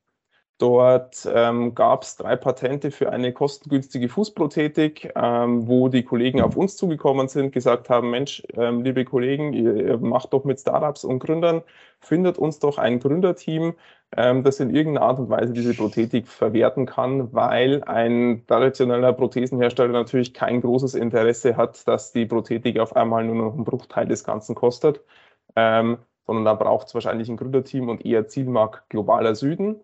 Dort 0.59 1.25
ähm, 1.33 1.73
gab 1.73 2.03
es 2.03 2.17
drei 2.17 2.35
Patente 2.35 2.91
für 2.91 3.09
eine 3.13 3.31
kostengünstige 3.31 4.09
Fußprothetik, 4.09 5.13
ähm, 5.15 5.69
wo 5.69 5.87
die 5.87 6.03
Kollegen 6.03 6.41
auf 6.41 6.57
uns 6.57 6.75
zugekommen 6.75 7.29
sind, 7.29 7.53
gesagt 7.53 7.89
haben, 7.89 8.09
Mensch, 8.09 8.43
ähm, 8.55 8.83
liebe 8.83 9.05
Kollegen, 9.05 9.53
ihr, 9.53 9.97
macht 9.99 10.33
doch 10.33 10.43
mit 10.43 10.59
Startups 10.59 11.05
und 11.05 11.19
Gründern, 11.19 11.61
findet 12.01 12.37
uns 12.37 12.59
doch 12.59 12.77
ein 12.77 12.99
Gründerteam, 12.99 13.73
ähm, 14.17 14.43
das 14.43 14.59
in 14.59 14.75
irgendeiner 14.75 15.07
Art 15.07 15.19
und 15.19 15.29
Weise 15.29 15.53
diese 15.53 15.73
Prothetik 15.73 16.27
verwerten 16.27 16.85
kann, 16.85 17.33
weil 17.33 17.81
ein 17.85 18.43
traditioneller 18.45 19.13
Prothesenhersteller 19.13 19.93
natürlich 19.93 20.33
kein 20.33 20.59
großes 20.59 20.93
Interesse 20.93 21.55
hat, 21.55 21.87
dass 21.87 22.11
die 22.11 22.25
Prothetik 22.25 22.79
auf 22.79 22.97
einmal 22.97 23.23
nur 23.23 23.35
noch 23.35 23.53
einen 23.53 23.63
Bruchteil 23.63 24.07
des 24.07 24.25
Ganzen 24.25 24.55
kostet, 24.55 24.99
ähm, 25.55 25.99
sondern 26.27 26.43
da 26.43 26.53
braucht 26.53 26.87
es 26.87 26.93
wahrscheinlich 26.95 27.29
ein 27.29 27.37
Gründerteam 27.37 27.87
und 27.87 28.05
eher 28.05 28.27
Zielmarkt 28.27 28.89
globaler 28.89 29.35
Süden. 29.35 29.79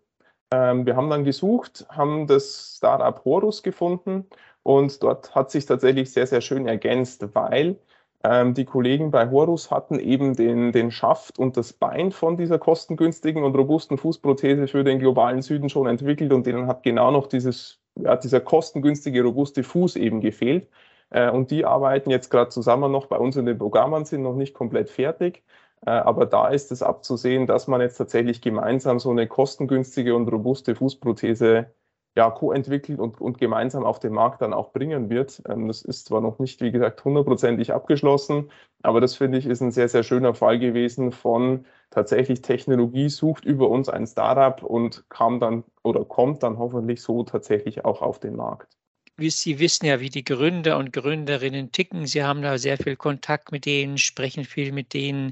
Ähm, 0.51 0.85
wir 0.85 0.95
haben 0.95 1.09
dann 1.09 1.23
gesucht, 1.23 1.85
haben 1.89 2.27
das 2.27 2.75
Startup 2.77 3.23
Horus 3.25 3.63
gefunden 3.63 4.27
und 4.63 5.01
dort 5.03 5.35
hat 5.35 5.51
sich 5.51 5.65
tatsächlich 5.65 6.11
sehr, 6.11 6.27
sehr 6.27 6.41
schön 6.41 6.67
ergänzt, 6.67 7.35
weil 7.35 7.79
ähm, 8.23 8.53
die 8.53 8.65
Kollegen 8.65 9.11
bei 9.11 9.29
Horus 9.29 9.69
hatten 9.71 9.99
eben 9.99 10.35
den, 10.35 10.71
den 10.71 10.91
Schaft 10.91 11.37
und 11.37 11.57
das 11.57 11.73
Bein 11.73 12.11
von 12.11 12.37
dieser 12.37 12.57
kostengünstigen 12.57 13.43
und 13.43 13.55
robusten 13.55 13.97
Fußprothese 13.97 14.67
für 14.67 14.83
den 14.83 14.99
globalen 14.99 15.41
Süden 15.41 15.69
schon 15.69 15.87
entwickelt 15.87 16.33
und 16.33 16.45
denen 16.47 16.67
hat 16.67 16.83
genau 16.83 17.11
noch 17.11 17.27
dieses, 17.27 17.79
ja, 17.95 18.15
dieser 18.15 18.41
kostengünstige, 18.41 19.23
robuste 19.23 19.63
Fuß 19.63 19.95
eben 19.97 20.21
gefehlt. 20.21 20.67
Äh, 21.11 21.29
und 21.29 21.51
die 21.51 21.65
arbeiten 21.65 22.09
jetzt 22.09 22.29
gerade 22.29 22.49
zusammen 22.49 22.91
noch 22.91 23.07
bei 23.07 23.17
uns 23.17 23.35
in 23.37 23.45
den 23.45 23.57
Programmen, 23.57 24.05
sind 24.05 24.23
noch 24.23 24.35
nicht 24.35 24.53
komplett 24.53 24.89
fertig. 24.89 25.43
Äh, 25.85 25.91
aber 25.91 26.25
da 26.25 26.47
ist 26.49 26.71
es 26.71 26.81
abzusehen, 26.83 27.47
dass 27.47 27.67
man 27.67 27.81
jetzt 27.81 27.97
tatsächlich 27.97 28.41
gemeinsam 28.41 28.99
so 28.99 29.11
eine 29.11 29.27
kostengünstige 29.27 30.15
und 30.15 30.27
robuste 30.27 30.75
Fußprothese 30.75 31.71
ja, 32.17 32.31
co-entwickelt 32.31 32.99
und, 32.99 33.19
und 33.19 33.37
gemeinsam 33.39 33.83
auf 33.83 33.99
den 33.99 34.13
Markt 34.13 34.41
dann 34.41 34.53
auch 34.53 34.71
bringen 34.71 35.09
wird. 35.09 35.41
Ähm, 35.47 35.67
das 35.67 35.81
ist 35.81 36.05
zwar 36.07 36.21
noch 36.21 36.39
nicht, 36.39 36.61
wie 36.61 36.71
gesagt, 36.71 37.03
hundertprozentig 37.03 37.73
abgeschlossen, 37.73 38.51
aber 38.83 39.01
das 39.01 39.15
finde 39.15 39.37
ich 39.37 39.45
ist 39.45 39.61
ein 39.61 39.71
sehr, 39.71 39.89
sehr 39.89 40.03
schöner 40.03 40.33
Fall 40.33 40.57
gewesen 40.59 41.11
von 41.11 41.65
tatsächlich 41.89 42.41
Technologie 42.41 43.09
sucht 43.09 43.45
über 43.45 43.69
uns 43.69 43.89
ein 43.89 44.07
Startup 44.07 44.63
und 44.63 45.09
kam 45.09 45.39
dann 45.39 45.63
oder 45.83 46.05
kommt 46.05 46.41
dann 46.43 46.57
hoffentlich 46.57 47.01
so 47.01 47.23
tatsächlich 47.23 47.83
auch 47.85 48.01
auf 48.01 48.19
den 48.19 48.35
Markt. 48.35 48.75
Sie 49.17 49.59
wissen 49.59 49.85
ja, 49.85 50.01
wie 50.01 50.09
die 50.09 50.25
Gründer 50.25 50.77
und 50.77 50.91
Gründerinnen 50.91 51.71
ticken. 51.71 52.05
Sie 52.05 52.23
haben 52.23 52.41
da 52.41 52.57
sehr 52.57 52.77
viel 52.77 52.97
Kontakt 52.97 53.51
mit 53.51 53.65
denen, 53.65 53.97
sprechen 53.97 54.43
viel 54.43 54.73
mit 54.73 54.93
denen. 54.93 55.31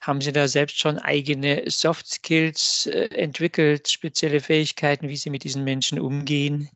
Haben 0.00 0.20
Sie 0.20 0.32
da 0.32 0.46
selbst 0.46 0.78
schon 0.78 0.98
eigene 0.98 1.64
Soft 1.66 2.06
Skills 2.06 2.86
äh, 2.86 3.08
entwickelt, 3.14 3.88
spezielle 3.88 4.40
Fähigkeiten, 4.40 5.08
wie 5.08 5.16
Sie 5.16 5.30
mit 5.30 5.42
diesen 5.42 5.64
Menschen 5.64 5.98
umgehen? 5.98 6.68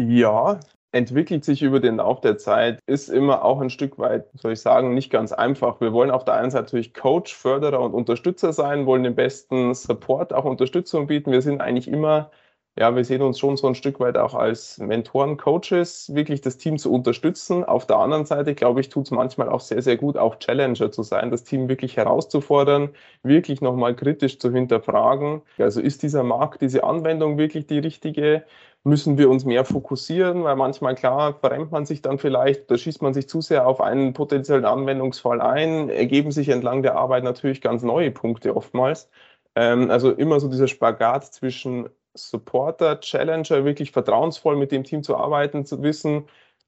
Ja, 0.00 0.60
entwickelt 0.92 1.44
sich 1.44 1.62
über 1.62 1.80
den 1.80 1.96
Lauf 1.96 2.20
der 2.20 2.36
Zeit, 2.36 2.78
ist 2.86 3.08
immer 3.08 3.42
auch 3.42 3.60
ein 3.60 3.70
Stück 3.70 3.98
weit, 3.98 4.28
soll 4.34 4.52
ich 4.52 4.60
sagen, 4.60 4.92
nicht 4.92 5.10
ganz 5.10 5.32
einfach. 5.32 5.80
Wir 5.80 5.92
wollen 5.92 6.10
auf 6.10 6.24
der 6.24 6.34
einen 6.34 6.50
Seite 6.50 6.64
natürlich 6.64 6.92
Coach, 6.92 7.34
Förderer 7.34 7.80
und 7.80 7.94
Unterstützer 7.94 8.52
sein, 8.52 8.84
wollen 8.86 9.02
den 9.02 9.14
besten 9.14 9.74
Support, 9.74 10.34
auch 10.34 10.44
Unterstützung 10.44 11.06
bieten. 11.06 11.32
Wir 11.32 11.42
sind 11.42 11.60
eigentlich 11.60 11.88
immer 11.88 12.30
ja, 12.76 12.96
wir 12.96 13.04
sehen 13.04 13.22
uns 13.22 13.38
schon 13.38 13.56
so 13.56 13.68
ein 13.68 13.76
Stück 13.76 14.00
weit 14.00 14.16
auch 14.18 14.34
als 14.34 14.78
Mentoren, 14.78 15.36
Coaches, 15.36 16.12
wirklich 16.12 16.40
das 16.40 16.56
Team 16.56 16.76
zu 16.76 16.92
unterstützen. 16.92 17.62
Auf 17.62 17.86
der 17.86 17.98
anderen 17.98 18.26
Seite, 18.26 18.54
glaube 18.56 18.80
ich, 18.80 18.88
tut 18.88 19.04
es 19.04 19.10
manchmal 19.12 19.48
auch 19.48 19.60
sehr, 19.60 19.80
sehr 19.80 19.96
gut, 19.96 20.16
auch 20.16 20.36
Challenger 20.40 20.90
zu 20.90 21.04
sein, 21.04 21.30
das 21.30 21.44
Team 21.44 21.68
wirklich 21.68 21.96
herauszufordern, 21.96 22.90
wirklich 23.22 23.60
nochmal 23.60 23.94
kritisch 23.94 24.40
zu 24.40 24.52
hinterfragen. 24.52 25.42
Also 25.56 25.80
ist 25.80 26.02
dieser 26.02 26.24
Markt, 26.24 26.62
diese 26.62 26.82
Anwendung 26.82 27.38
wirklich 27.38 27.66
die 27.68 27.78
richtige? 27.78 28.44
Müssen 28.82 29.16
wir 29.18 29.30
uns 29.30 29.44
mehr 29.44 29.64
fokussieren, 29.64 30.44
weil 30.44 30.56
manchmal 30.56 30.94
klar 30.94 31.38
verrennt 31.40 31.72
man 31.72 31.86
sich 31.86 32.02
dann 32.02 32.18
vielleicht, 32.18 32.70
da 32.70 32.76
schießt 32.76 33.00
man 33.02 33.14
sich 33.14 33.28
zu 33.28 33.40
sehr 33.40 33.66
auf 33.66 33.80
einen 33.80 34.12
potenziellen 34.12 34.66
Anwendungsfall 34.66 35.40
ein, 35.40 35.88
ergeben 35.88 36.32
sich 36.32 36.48
entlang 36.50 36.82
der 36.82 36.96
Arbeit 36.96 37.24
natürlich 37.24 37.62
ganz 37.62 37.82
neue 37.82 38.10
Punkte 38.10 38.54
oftmals. 38.56 39.08
Ähm, 39.54 39.90
also 39.90 40.10
immer 40.12 40.40
so 40.40 40.48
dieser 40.48 40.68
Spagat 40.68 41.24
zwischen 41.32 41.88
Supporter, 42.14 43.00
Challenger, 43.00 43.64
wirklich 43.64 43.90
vertrauensvoll 43.92 44.56
mit 44.56 44.72
dem 44.72 44.84
Team 44.84 45.02
zu 45.02 45.16
arbeiten, 45.16 45.64
zu 45.66 45.82
wissen, 45.82 46.24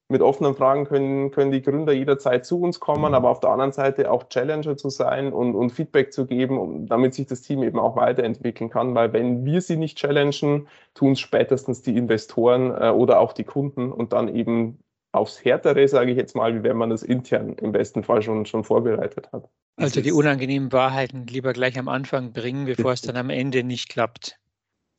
mit 0.09 0.23
offenen 0.23 0.55
Fragen 0.55 0.85
können, 0.85 1.31
können 1.33 1.51
die 1.51 1.63
Gründer 1.63 1.93
jederzeit 1.93 2.47
zu 2.47 2.61
uns 2.61 2.79
kommen, 2.79 3.15
aber 3.15 3.29
auf 3.29 3.41
der 3.41 3.51
anderen 3.51 3.73
Seite 3.73 4.11
auch 4.11 4.29
Challenger 4.29 4.77
zu 4.77 4.89
sein 4.89 5.33
und, 5.33 5.55
und 5.57 5.71
Feedback 5.71 6.13
zu 6.13 6.27
geben, 6.27 6.59
um, 6.59 6.87
damit 6.87 7.15
sich 7.15 7.27
das 7.27 7.43
Team 7.43 7.63
eben 7.65 7.79
auch 7.79 7.97
weiterentwickeln 7.97 8.71
kann. 8.71 8.95
Weil 8.95 9.13
wenn 9.13 9.45
wir 9.45 9.61
sie 9.61 9.77
nicht 9.77 9.99
challengen, 9.99 10.69
tun 10.95 11.13
es 11.13 11.21
spätestens 11.21 11.83
die 11.83 11.97
Investoren 11.97 12.71
äh, 12.71 12.91
oder 12.91 13.19
auch 13.19 13.33
die 13.33 13.45
Kunden 13.45 13.91
und 13.91 14.13
dann 14.13 14.35
eben 14.35 14.79
aufs 15.11 15.45
Härtere, 15.45 15.89
sage 15.89 16.13
ich 16.13 16.17
jetzt 16.17 16.37
mal, 16.37 16.55
wie 16.55 16.63
wenn 16.63 16.77
man 16.77 16.91
das 16.91 17.03
intern 17.03 17.55
im 17.55 17.73
besten 17.73 18.05
Fall 18.05 18.23
schon, 18.23 18.47
schon 18.47 18.63
vorbereitet 18.63 19.33
hat. 19.33 19.49
Also 19.77 20.01
die 20.01 20.13
unangenehmen 20.13 20.73
Wahrheiten 20.73 21.27
lieber 21.27 21.53
gleich 21.53 21.79
am 21.79 21.89
Anfang 21.89 22.33
bringen, 22.33 22.67
bevor 22.67 22.93
es 22.93 23.03
dann 23.03 23.17
am 23.17 23.31
Ende 23.31 23.65
nicht 23.65 23.89
klappt 23.89 24.39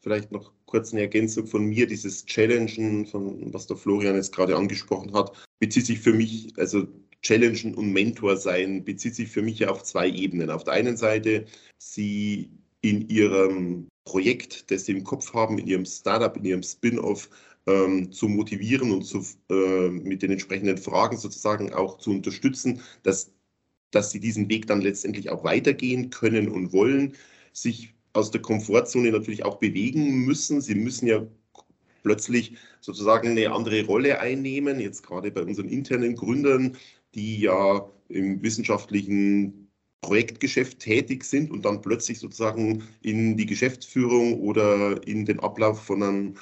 vielleicht 0.08 0.32
noch 0.32 0.54
kurz 0.66 0.94
eine 0.94 1.02
Ergänzung 1.02 1.48
von 1.48 1.66
mir, 1.66 1.86
dieses 1.86 2.26
Challengen, 2.26 3.06
von 3.06 3.54
was 3.54 3.68
der 3.68 3.76
Florian 3.76 4.16
jetzt 4.16 4.34
gerade 4.34 4.56
angesprochen 4.56 5.14
hat, 5.14 5.34
bezieht 5.60 5.86
sich 5.86 6.00
für 6.00 6.14
mich, 6.14 6.54
also 6.58 6.88
Challengen 7.22 7.76
und 7.76 7.92
Mentor 7.92 8.38
sein, 8.38 8.86
bezieht 8.86 9.16
sich 9.16 9.28
für 9.28 9.42
mich 9.42 9.60
ja 9.60 9.70
auf 9.70 9.84
zwei 9.84 10.10
Ebenen. 10.10 10.50
Auf 10.50 10.64
der 10.64 10.76
einen 10.76 10.96
Seite, 10.96 11.46
sie 11.78 12.50
in 12.82 13.10
ihrem 13.10 13.90
Projekt, 14.06 14.72
das 14.72 14.86
sie 14.86 14.94
im 14.94 15.04
Kopf 15.04 15.34
haben, 15.34 15.58
in 15.58 15.68
ihrem 15.68 15.86
Startup, 15.86 16.38
in 16.38 16.46
ihrem 16.46 16.64
Spin-off, 16.64 17.30
ähm, 17.66 18.10
zu 18.14 18.30
motivieren 18.30 18.92
und 18.92 19.04
zu, 19.04 19.26
äh, 19.50 19.90
mit 19.90 20.22
den 20.22 20.32
entsprechenden 20.32 20.78
Fragen 20.78 21.18
sozusagen 21.18 21.74
auch 21.74 21.98
zu 21.98 22.12
unterstützen, 22.12 22.80
dass, 23.04 23.34
dass 23.92 24.12
sie 24.12 24.22
diesen 24.22 24.48
Weg 24.50 24.68
dann 24.68 24.80
letztendlich 24.80 25.30
auch 25.32 25.44
weitergehen 25.44 26.12
können 26.12 26.48
und 26.48 26.72
wollen, 26.72 27.14
sich 27.52 27.97
aus 28.18 28.32
der 28.32 28.42
Komfortzone 28.42 29.12
natürlich 29.12 29.46
auch 29.46 29.58
bewegen 29.58 30.26
müssen. 30.26 30.60
Sie 30.62 30.76
müssen 30.76 31.08
ja 31.08 31.26
plötzlich 32.04 32.56
sozusagen 32.82 33.30
eine 33.30 33.52
andere 33.52 33.86
Rolle 33.86 34.20
einnehmen, 34.20 34.80
jetzt 34.80 35.04
gerade 35.06 35.32
bei 35.32 35.42
unseren 35.44 35.70
internen 35.70 36.16
Gründern, 36.16 36.78
die 37.16 37.42
ja 37.42 37.88
im 38.10 38.42
wissenschaftlichen 38.42 39.68
Projektgeschäft 40.02 40.80
tätig 40.80 41.24
sind 41.26 41.52
und 41.52 41.66
dann 41.66 41.82
plötzlich 41.82 42.20
sozusagen 42.20 42.84
in 43.02 43.36
die 43.36 43.46
Geschäftsführung 43.46 44.40
oder 44.40 45.06
in 45.06 45.26
den 45.26 45.40
Ablauf 45.40 45.84
von 45.84 46.04
einem 46.04 46.34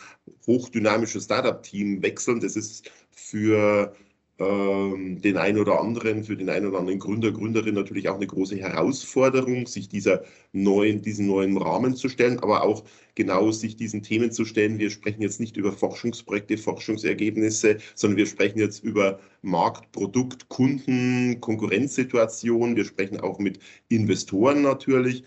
hochdynamischen 0.46 1.22
Startup-Team 1.22 2.02
wechseln. 2.04 2.42
Das 2.42 2.56
ist 2.56 2.92
für 3.12 3.96
den 4.38 5.38
einen 5.38 5.58
oder 5.58 5.80
anderen, 5.80 6.26
für 6.26 6.36
den 6.36 6.50
einen 6.50 6.66
oder 6.68 6.80
anderen 6.80 7.00
Gründer, 7.00 7.32
Gründerin 7.32 7.74
natürlich 7.74 8.10
auch 8.10 8.16
eine 8.16 8.28
große 8.28 8.58
Herausforderung, 8.58 9.66
sich 9.66 9.88
dieser 9.88 10.24
neuen, 10.52 11.02
diesen 11.02 11.28
neuen 11.28 11.58
Rahmen 11.58 11.96
zu 11.96 12.10
stellen, 12.10 12.40
aber 12.40 12.64
auch 12.64 12.84
genau 13.16 13.52
sich 13.52 13.78
diesen 13.78 14.04
Themen 14.04 14.34
zu 14.34 14.44
stellen. 14.44 14.78
Wir 14.78 14.90
sprechen 14.90 15.22
jetzt 15.22 15.40
nicht 15.40 15.56
über 15.56 15.72
Forschungsprojekte, 15.72 16.58
Forschungsergebnisse, 16.58 17.78
sondern 17.96 18.18
wir 18.18 18.26
sprechen 18.26 18.60
jetzt 18.60 18.84
über 18.84 19.20
Markt, 19.42 19.90
Produkt, 19.94 20.50
Kunden, 20.50 21.40
Konkurrenzsituation. 21.40 22.76
Wir 22.76 22.84
sprechen 22.84 23.22
auch 23.22 23.40
mit 23.40 23.60
Investoren 23.88 24.64
natürlich. 24.64 25.24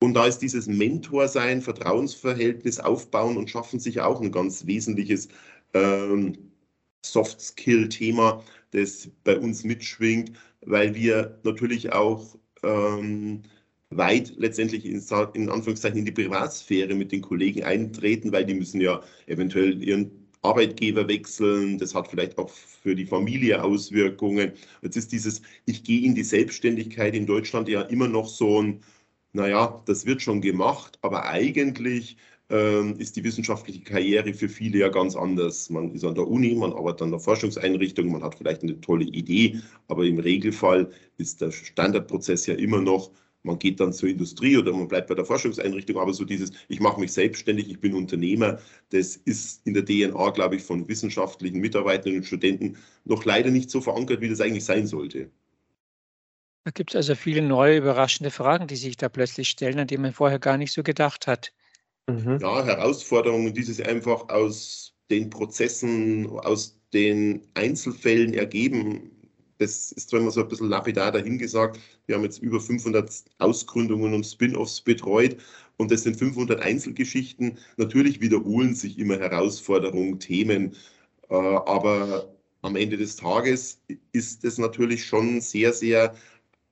Und 0.00 0.14
da 0.14 0.26
ist 0.26 0.38
dieses 0.38 0.68
Mentor-Sein, 0.68 1.62
Vertrauensverhältnis 1.62 2.78
aufbauen 2.78 3.36
und 3.36 3.50
schaffen 3.50 3.80
sich 3.80 4.02
auch 4.02 4.20
ein 4.20 4.30
ganz 4.30 4.66
wesentliches 4.66 5.28
ähm, 5.72 6.53
Soft-Skill-Thema, 7.04 8.42
das 8.72 9.08
bei 9.24 9.38
uns 9.38 9.64
mitschwingt, 9.64 10.32
weil 10.62 10.94
wir 10.94 11.38
natürlich 11.44 11.92
auch 11.92 12.36
ähm, 12.62 13.42
weit 13.90 14.32
letztendlich 14.36 14.84
in, 14.86 15.02
in, 15.34 15.50
Anführungszeichen 15.50 15.98
in 15.98 16.04
die 16.04 16.12
Privatsphäre 16.12 16.94
mit 16.94 17.12
den 17.12 17.22
Kollegen 17.22 17.62
eintreten, 17.62 18.32
weil 18.32 18.44
die 18.44 18.54
müssen 18.54 18.80
ja 18.80 19.02
eventuell 19.26 19.82
ihren 19.82 20.10
Arbeitgeber 20.42 21.08
wechseln, 21.08 21.78
das 21.78 21.94
hat 21.94 22.08
vielleicht 22.08 22.36
auch 22.36 22.50
für 22.50 22.94
die 22.94 23.06
Familie 23.06 23.62
Auswirkungen. 23.62 24.52
Jetzt 24.82 24.96
ist 24.96 25.12
dieses, 25.12 25.40
ich 25.64 25.84
gehe 25.84 26.04
in 26.04 26.14
die 26.14 26.24
Selbstständigkeit 26.24 27.14
in 27.14 27.26
Deutschland 27.26 27.68
ja 27.68 27.82
immer 27.82 28.08
noch 28.08 28.28
so 28.28 28.60
ein, 28.60 28.80
naja, 29.32 29.82
das 29.86 30.06
wird 30.06 30.22
schon 30.22 30.42
gemacht, 30.42 30.98
aber 31.02 31.26
eigentlich 31.26 32.16
ist 32.98 33.16
die 33.16 33.24
wissenschaftliche 33.24 33.80
Karriere 33.80 34.32
für 34.32 34.48
viele 34.48 34.78
ja 34.78 34.88
ganz 34.88 35.16
anders. 35.16 35.70
Man 35.70 35.90
ist 35.92 36.04
an 36.04 36.14
der 36.14 36.28
Uni, 36.28 36.54
man 36.54 36.72
arbeitet 36.72 37.02
an 37.02 37.10
der 37.10 37.20
Forschungseinrichtung, 37.20 38.12
man 38.12 38.22
hat 38.22 38.36
vielleicht 38.36 38.62
eine 38.62 38.80
tolle 38.80 39.04
Idee, 39.04 39.60
aber 39.88 40.04
im 40.04 40.18
Regelfall 40.18 40.90
ist 41.18 41.40
der 41.40 41.50
Standardprozess 41.50 42.46
ja 42.46 42.54
immer 42.54 42.80
noch, 42.80 43.10
man 43.44 43.58
geht 43.58 43.78
dann 43.78 43.92
zur 43.92 44.08
Industrie 44.08 44.56
oder 44.56 44.72
man 44.72 44.88
bleibt 44.88 45.08
bei 45.08 45.14
der 45.14 45.24
Forschungseinrichtung, 45.26 45.98
aber 45.98 46.14
so 46.14 46.24
dieses, 46.24 46.52
ich 46.68 46.80
mache 46.80 46.98
mich 46.98 47.12
selbstständig, 47.12 47.70
ich 47.70 47.80
bin 47.80 47.94
Unternehmer, 47.94 48.58
das 48.90 49.16
ist 49.16 49.66
in 49.66 49.74
der 49.74 49.84
DNA, 49.84 50.30
glaube 50.30 50.56
ich, 50.56 50.62
von 50.62 50.88
wissenschaftlichen 50.88 51.60
Mitarbeitern 51.60 52.16
und 52.16 52.24
Studenten 52.24 52.78
noch 53.04 53.24
leider 53.24 53.50
nicht 53.50 53.70
so 53.70 53.80
verankert, 53.80 54.22
wie 54.22 54.30
das 54.30 54.40
eigentlich 54.40 54.64
sein 54.64 54.86
sollte. 54.86 55.30
Da 56.64 56.70
gibt 56.70 56.92
es 56.92 56.96
also 56.96 57.14
viele 57.14 57.42
neue, 57.42 57.76
überraschende 57.76 58.30
Fragen, 58.30 58.66
die 58.66 58.76
sich 58.76 58.96
da 58.96 59.10
plötzlich 59.10 59.50
stellen, 59.50 59.78
an 59.78 59.86
die 59.86 59.98
man 59.98 60.14
vorher 60.14 60.38
gar 60.38 60.56
nicht 60.56 60.72
so 60.72 60.82
gedacht 60.82 61.26
hat. 61.26 61.52
Mhm. 62.08 62.38
Ja, 62.40 62.64
Herausforderungen, 62.64 63.54
die 63.54 63.62
sich 63.62 63.86
einfach 63.86 64.28
aus 64.28 64.94
den 65.10 65.30
Prozessen, 65.30 66.26
aus 66.28 66.78
den 66.92 67.42
Einzelfällen 67.54 68.34
ergeben. 68.34 69.10
Das 69.58 69.92
ist 69.92 70.10
zwar 70.10 70.20
immer 70.20 70.30
so 70.30 70.42
ein 70.42 70.48
bisschen 70.48 70.68
lapidar 70.68 71.12
dahingesagt. 71.12 71.80
Wir 72.06 72.16
haben 72.16 72.24
jetzt 72.24 72.38
über 72.42 72.60
500 72.60 73.24
Ausgründungen 73.38 74.12
und 74.14 74.24
Spin-offs 74.24 74.80
betreut 74.80 75.36
und 75.76 75.90
das 75.90 76.02
sind 76.02 76.16
500 76.16 76.60
Einzelgeschichten. 76.60 77.58
Natürlich 77.76 78.20
wiederholen 78.20 78.74
sich 78.74 78.98
immer 78.98 79.18
Herausforderungen, 79.18 80.18
Themen, 80.20 80.74
äh, 81.30 81.34
aber 81.34 82.34
am 82.62 82.76
Ende 82.76 82.96
des 82.96 83.16
Tages 83.16 83.80
ist 84.12 84.44
es 84.44 84.58
natürlich 84.58 85.04
schon 85.04 85.40
sehr, 85.40 85.72
sehr 85.72 86.14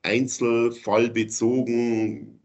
einzelfallbezogen. 0.03 2.41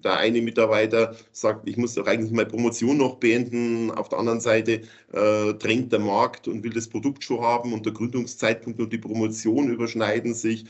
Der 0.00 0.16
eine 0.18 0.40
Mitarbeiter 0.40 1.14
sagt, 1.32 1.68
ich 1.68 1.76
muss 1.76 1.94
doch 1.94 2.06
eigentlich 2.06 2.32
meine 2.32 2.48
Promotion 2.48 2.96
noch 2.96 3.16
beenden. 3.16 3.90
Auf 3.90 4.08
der 4.08 4.18
anderen 4.18 4.40
Seite 4.40 4.82
äh, 5.12 5.54
drängt 5.54 5.92
der 5.92 6.00
Markt 6.00 6.48
und 6.48 6.62
will 6.62 6.72
das 6.72 6.88
Produkt 6.88 7.24
schon 7.24 7.40
haben 7.40 7.72
und 7.72 7.84
der 7.84 7.92
Gründungszeitpunkt 7.92 8.80
und 8.80 8.92
die 8.92 8.98
Promotion 8.98 9.68
überschneiden 9.68 10.34
sich. 10.34 10.64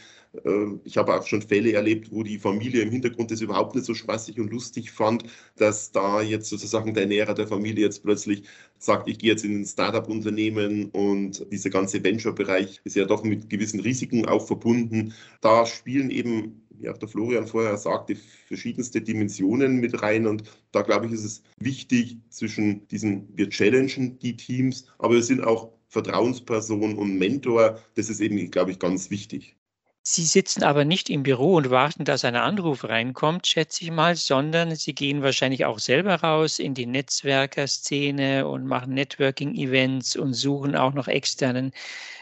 Äh, 0.44 0.78
ich 0.84 0.96
habe 0.96 1.14
auch 1.14 1.26
schon 1.26 1.42
Fälle 1.42 1.72
erlebt, 1.72 2.08
wo 2.10 2.22
die 2.22 2.38
Familie 2.38 2.82
im 2.82 2.90
Hintergrund 2.90 3.30
das 3.30 3.40
überhaupt 3.40 3.74
nicht 3.74 3.86
so 3.86 3.94
spaßig 3.94 4.40
und 4.40 4.50
lustig 4.50 4.90
fand, 4.90 5.24
dass 5.56 5.92
da 5.92 6.20
jetzt 6.20 6.48
sozusagen 6.48 6.94
der 6.94 7.06
Näherer 7.06 7.34
der 7.34 7.46
Familie 7.46 7.84
jetzt 7.84 8.02
plötzlich 8.02 8.42
sagt, 8.78 9.08
ich 9.08 9.18
gehe 9.18 9.30
jetzt 9.30 9.44
in 9.44 9.60
ein 9.60 9.66
Startup-Unternehmen 9.66 10.90
und 10.90 11.46
dieser 11.52 11.70
ganze 11.70 12.02
Venture-Bereich 12.02 12.80
ist 12.84 12.96
ja 12.96 13.04
doch 13.04 13.22
mit 13.22 13.48
gewissen 13.50 13.80
Risiken 13.80 14.26
auch 14.26 14.46
verbunden. 14.46 15.14
Da 15.40 15.66
spielen 15.66 16.10
eben 16.10 16.62
wie 16.82 16.88
auch 16.88 16.98
der 16.98 17.08
Florian 17.08 17.46
vorher 17.46 17.76
sagte, 17.76 18.16
verschiedenste 18.46 19.00
Dimensionen 19.00 19.76
mit 19.76 20.02
rein. 20.02 20.26
Und 20.26 20.44
da 20.72 20.82
glaube 20.82 21.06
ich, 21.06 21.12
ist 21.12 21.24
es 21.24 21.42
wichtig 21.58 22.18
zwischen 22.28 22.86
diesen, 22.88 23.28
wir 23.36 23.48
challengen 23.48 24.18
die 24.18 24.36
Teams, 24.36 24.86
aber 24.98 25.14
wir 25.14 25.22
sind 25.22 25.42
auch 25.42 25.72
Vertrauensperson 25.88 26.96
und 26.96 27.18
Mentor. 27.18 27.78
Das 27.94 28.08
ist 28.08 28.20
eben, 28.20 28.50
glaube 28.50 28.72
ich, 28.72 28.78
ganz 28.78 29.10
wichtig. 29.10 29.56
Sie 30.04 30.24
sitzen 30.24 30.64
aber 30.64 30.84
nicht 30.84 31.10
im 31.10 31.22
Büro 31.22 31.54
und 31.54 31.70
warten, 31.70 32.04
dass 32.04 32.24
ein 32.24 32.34
Anruf 32.34 32.82
reinkommt, 32.82 33.46
schätze 33.46 33.84
ich 33.84 33.92
mal, 33.92 34.16
sondern 34.16 34.74
Sie 34.74 34.94
gehen 34.96 35.22
wahrscheinlich 35.22 35.64
auch 35.64 35.78
selber 35.78 36.16
raus 36.16 36.58
in 36.58 36.74
die 36.74 36.86
Netzwerkerszene 36.86 38.48
und 38.48 38.66
machen 38.66 38.94
Networking-Events 38.94 40.16
und 40.16 40.34
suchen 40.34 40.74
auch 40.74 40.92
noch 40.92 41.06
externen 41.06 41.70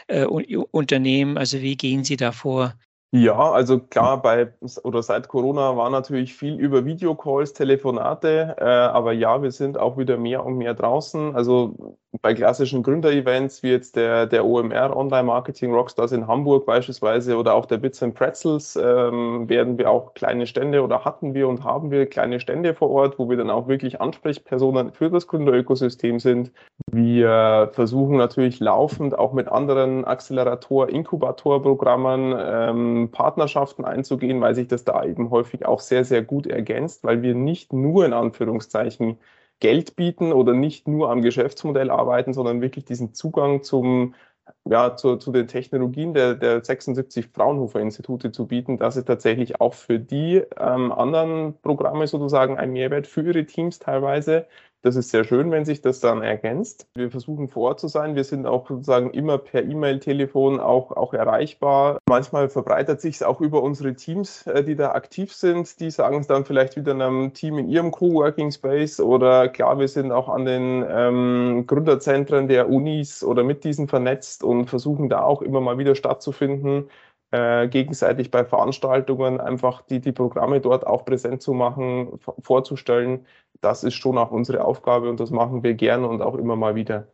äh, 0.07 0.25
Unternehmen. 0.25 1.39
Also 1.39 1.61
wie 1.61 1.75
gehen 1.75 2.03
Sie 2.03 2.17
da 2.17 2.31
vor? 2.31 2.75
Ja, 3.13 3.51
also 3.51 3.79
klar, 3.79 4.21
bei 4.21 4.53
oder 4.83 5.03
seit 5.03 5.27
Corona 5.27 5.75
war 5.75 5.89
natürlich 5.89 6.33
viel 6.33 6.57
über 6.57 6.85
Videocalls, 6.85 7.51
Telefonate, 7.51 8.55
äh, 8.57 8.63
aber 8.63 9.11
ja, 9.11 9.43
wir 9.43 9.51
sind 9.51 9.77
auch 9.77 9.97
wieder 9.97 10.15
mehr 10.17 10.45
und 10.45 10.55
mehr 10.57 10.73
draußen. 10.73 11.35
Also 11.35 11.97
bei 12.21 12.33
klassischen 12.33 12.83
Gründerevents 12.83 13.63
wie 13.63 13.71
jetzt 13.71 13.95
der, 13.95 14.27
der 14.27 14.45
OMR 14.45 14.95
Online 14.95 15.23
Marketing 15.23 15.73
Rockstars 15.73 16.11
in 16.11 16.27
Hamburg 16.27 16.65
beispielsweise 16.65 17.37
oder 17.37 17.53
auch 17.53 17.65
der 17.65 17.77
Bits 17.77 18.03
and 18.03 18.15
Pretzels 18.15 18.75
ähm, 18.75 19.47
werden 19.49 19.77
wir 19.77 19.89
auch 19.89 20.13
kleine 20.13 20.45
Stände 20.47 20.81
oder 20.81 21.05
hatten 21.05 21.33
wir 21.33 21.47
und 21.47 21.63
haben 21.63 21.91
wir 21.91 22.05
kleine 22.07 22.39
Stände 22.39 22.73
vor 22.73 22.89
Ort, 22.91 23.19
wo 23.19 23.29
wir 23.29 23.37
dann 23.37 23.49
auch 23.49 23.67
wirklich 23.67 24.01
Ansprechpersonen 24.01 24.91
für 24.91 25.09
das 25.09 25.27
Gründerökosystem 25.27 26.19
sind. 26.19 26.51
Wir 26.91 27.69
versuchen 27.73 28.17
natürlich 28.17 28.59
laufend 28.59 29.17
auch 29.17 29.33
mit 29.33 29.47
anderen 29.47 30.05
Accelerator, 30.05 30.89
Inkubatorprogrammen 30.89 33.00
Partnerschaften 33.09 33.85
einzugehen, 33.85 34.41
weil 34.41 34.53
sich 34.53 34.67
das 34.67 34.83
da 34.83 35.03
eben 35.03 35.31
häufig 35.31 35.65
auch 35.65 35.79
sehr, 35.79 36.05
sehr 36.05 36.21
gut 36.21 36.45
ergänzt, 36.45 37.03
weil 37.03 37.21
wir 37.23 37.33
nicht 37.33 37.73
nur 37.73 38.05
in 38.05 38.13
Anführungszeichen 38.13 39.17
Geld 39.59 39.95
bieten 39.95 40.33
oder 40.33 40.53
nicht 40.53 40.87
nur 40.87 41.09
am 41.09 41.21
Geschäftsmodell 41.21 41.89
arbeiten, 41.89 42.33
sondern 42.33 42.61
wirklich 42.61 42.85
diesen 42.85 43.13
Zugang 43.13 43.63
zum, 43.63 44.15
ja, 44.65 44.95
zu, 44.95 45.17
zu 45.17 45.31
den 45.31 45.47
Technologien 45.47 46.13
der, 46.13 46.35
der 46.35 46.63
76 46.63 47.27
Fraunhofer-Institute 47.27 48.31
zu 48.31 48.47
bieten, 48.47 48.77
dass 48.77 48.95
es 48.95 49.05
tatsächlich 49.05 49.61
auch 49.61 49.73
für 49.73 49.99
die 49.99 50.43
ähm, 50.59 50.91
anderen 50.91 51.55
Programme 51.61 52.07
sozusagen 52.07 52.57
ein 52.57 52.71
Mehrwert 52.73 53.07
für 53.07 53.21
ihre 53.21 53.45
Teams 53.45 53.79
teilweise 53.79 54.47
das 54.83 54.95
ist 54.95 55.09
sehr 55.09 55.23
schön, 55.23 55.51
wenn 55.51 55.63
sich 55.63 55.81
das 55.81 55.99
dann 55.99 56.23
ergänzt. 56.23 56.87
Wir 56.95 57.11
versuchen 57.11 57.49
vor 57.49 57.69
Ort 57.69 57.79
zu 57.79 57.87
sein. 57.87 58.15
Wir 58.15 58.23
sind 58.23 58.47
auch 58.47 58.67
sozusagen 58.67 59.11
immer 59.11 59.37
per 59.37 59.63
E-Mail, 59.63 59.99
Telefon 59.99 60.59
auch, 60.59 60.91
auch 60.91 61.13
erreichbar. 61.13 61.99
Manchmal 62.09 62.49
verbreitet 62.49 62.99
sich 62.99 63.15
es 63.15 63.23
auch 63.23 63.41
über 63.41 63.61
unsere 63.61 63.93
Teams, 63.93 64.47
äh, 64.47 64.63
die 64.63 64.75
da 64.75 64.93
aktiv 64.93 65.33
sind. 65.33 65.79
Die 65.79 65.91
sagen 65.91 66.19
es 66.19 66.27
dann 66.27 66.45
vielleicht 66.45 66.75
wieder 66.77 66.93
einem 66.93 67.33
Team 67.33 67.59
in 67.59 67.69
ihrem 67.69 67.91
Coworking 67.91 68.51
Space 68.51 68.99
oder 68.99 69.49
klar, 69.49 69.77
wir 69.79 69.87
sind 69.87 70.11
auch 70.11 70.29
an 70.29 70.45
den 70.45 70.83
ähm, 70.89 71.65
Gründerzentren 71.67 72.47
der 72.47 72.69
Unis 72.69 73.23
oder 73.23 73.43
mit 73.43 73.63
diesen 73.63 73.87
vernetzt 73.87 74.43
und 74.43 74.67
versuchen 74.67 75.09
da 75.09 75.23
auch 75.23 75.43
immer 75.43 75.61
mal 75.61 75.77
wieder 75.77 75.93
stattzufinden. 75.93 76.89
Äh, 77.31 77.69
gegenseitig 77.69 78.29
bei 78.29 78.43
Veranstaltungen 78.43 79.39
einfach 79.39 79.83
die, 79.83 80.01
die 80.01 80.11
Programme 80.11 80.59
dort 80.59 80.85
auch 80.85 81.05
präsent 81.05 81.41
zu 81.41 81.53
machen, 81.53 82.19
vorzustellen 82.41 83.25
das 83.61 83.83
ist 83.83 83.95
schon 83.95 84.17
auch 84.17 84.31
unsere 84.31 84.65
Aufgabe 84.65 85.09
und 85.09 85.19
das 85.19 85.29
machen 85.29 85.63
wir 85.63 85.75
gerne 85.75 86.07
und 86.07 86.21
auch 86.21 86.35
immer 86.35 86.55
mal 86.55 86.75
wieder. 86.75 87.13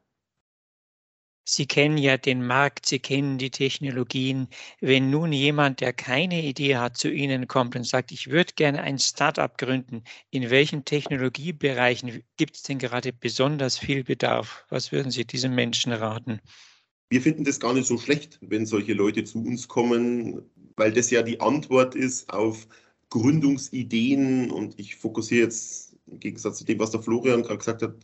Sie 1.49 1.65
kennen 1.65 1.97
ja 1.97 2.17
den 2.17 2.45
Markt, 2.45 2.85
Sie 2.85 2.99
kennen 2.99 3.37
die 3.37 3.51
Technologien. 3.51 4.49
Wenn 4.81 5.09
nun 5.09 5.31
jemand, 5.31 5.79
der 5.79 5.93
keine 5.93 6.41
Idee 6.41 6.75
hat, 6.75 6.97
zu 6.97 7.09
Ihnen 7.09 7.47
kommt 7.47 7.75
und 7.77 7.85
sagt, 7.85 8.11
ich 8.11 8.29
würde 8.29 8.51
gerne 8.53 8.81
ein 8.81 8.99
Startup 8.99 9.57
gründen, 9.57 10.03
in 10.29 10.49
welchen 10.49 10.83
Technologiebereichen 10.83 12.21
gibt 12.35 12.57
es 12.57 12.63
denn 12.63 12.79
gerade 12.79 13.13
besonders 13.13 13.77
viel 13.77 14.03
Bedarf? 14.03 14.65
Was 14.69 14.91
würden 14.91 15.09
Sie 15.09 15.25
diesem 15.25 15.55
Menschen 15.55 15.93
raten? 15.93 16.41
Wir 17.09 17.21
finden 17.21 17.45
das 17.45 17.59
gar 17.59 17.73
nicht 17.73 17.87
so 17.87 17.97
schlecht, 17.97 18.37
wenn 18.41 18.65
solche 18.65 18.93
Leute 18.93 19.23
zu 19.23 19.43
uns 19.43 19.67
kommen, 19.67 20.41
weil 20.75 20.91
das 20.91 21.09
ja 21.09 21.23
die 21.23 21.39
Antwort 21.39 21.95
ist 21.95 22.29
auf 22.31 22.67
Gründungsideen. 23.09 24.51
Und 24.51 24.77
ich 24.79 24.95
fokussiere 24.95 25.43
jetzt 25.45 25.95
im 26.07 26.19
Gegensatz 26.19 26.59
zu 26.59 26.65
dem, 26.65 26.79
was 26.79 26.91
der 26.91 27.01
Florian 27.01 27.43
gerade 27.43 27.59
gesagt 27.59 27.81
hat, 27.81 27.95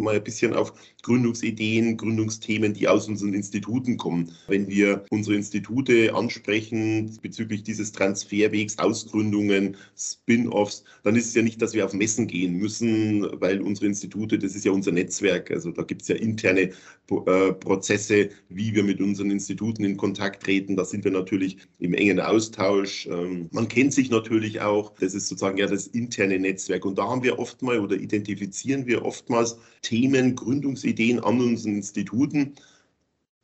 mal 0.00 0.14
ein 0.14 0.22
bisschen 0.22 0.54
auf 0.54 0.72
Gründungsideen, 1.02 1.96
Gründungsthemen, 1.96 2.72
die 2.72 2.86
aus 2.86 3.08
unseren 3.08 3.34
Instituten 3.34 3.96
kommen. 3.96 4.30
Wenn 4.46 4.68
wir 4.68 5.04
unsere 5.10 5.34
Institute 5.34 6.14
ansprechen 6.14 7.18
bezüglich 7.20 7.64
dieses 7.64 7.90
Transferwegs, 7.90 8.78
Ausgründungen, 8.78 9.76
Spin-offs, 9.96 10.84
dann 11.02 11.16
ist 11.16 11.26
es 11.26 11.34
ja 11.34 11.42
nicht, 11.42 11.60
dass 11.60 11.74
wir 11.74 11.84
auf 11.84 11.94
Messen 11.94 12.28
gehen 12.28 12.54
müssen, 12.54 13.26
weil 13.40 13.60
unsere 13.60 13.86
Institute, 13.86 14.38
das 14.38 14.54
ist 14.54 14.64
ja 14.64 14.70
unser 14.70 14.92
Netzwerk. 14.92 15.50
Also 15.50 15.72
da 15.72 15.82
gibt 15.82 16.02
es 16.02 16.08
ja 16.08 16.14
interne 16.14 16.60
äh, 16.60 17.52
Prozesse, 17.54 18.28
wie 18.48 18.74
wir 18.74 18.84
mit 18.84 19.00
unseren 19.00 19.32
Instituten 19.32 19.84
in 19.84 19.96
Kontakt 19.96 20.44
treten. 20.44 20.76
Da 20.76 20.84
sind 20.84 21.02
wir 21.02 21.10
natürlich 21.10 21.56
im 21.80 21.94
engen 21.94 22.20
Austausch. 22.20 23.08
Ähm, 23.10 23.48
man 23.50 23.66
kennt 23.66 23.92
sich 23.92 24.10
natürlich 24.10 24.60
auch. 24.60 24.92
Das 25.00 25.14
ist 25.14 25.26
sozusagen 25.26 25.58
ja 25.58 25.66
das 25.66 25.88
interne 25.88 26.38
Netzwerk. 26.38 26.84
Und 26.84 26.98
da 26.98 27.08
haben 27.08 27.24
wir 27.24 27.40
oftmals 27.40 27.80
oder 27.80 27.96
identifizieren 27.96 28.86
wir 28.86 29.04
oftmals 29.04 29.58
Themen, 29.88 30.36
Gründungsideen 30.36 31.18
an 31.20 31.40
unseren 31.40 31.76
Instituten, 31.76 32.54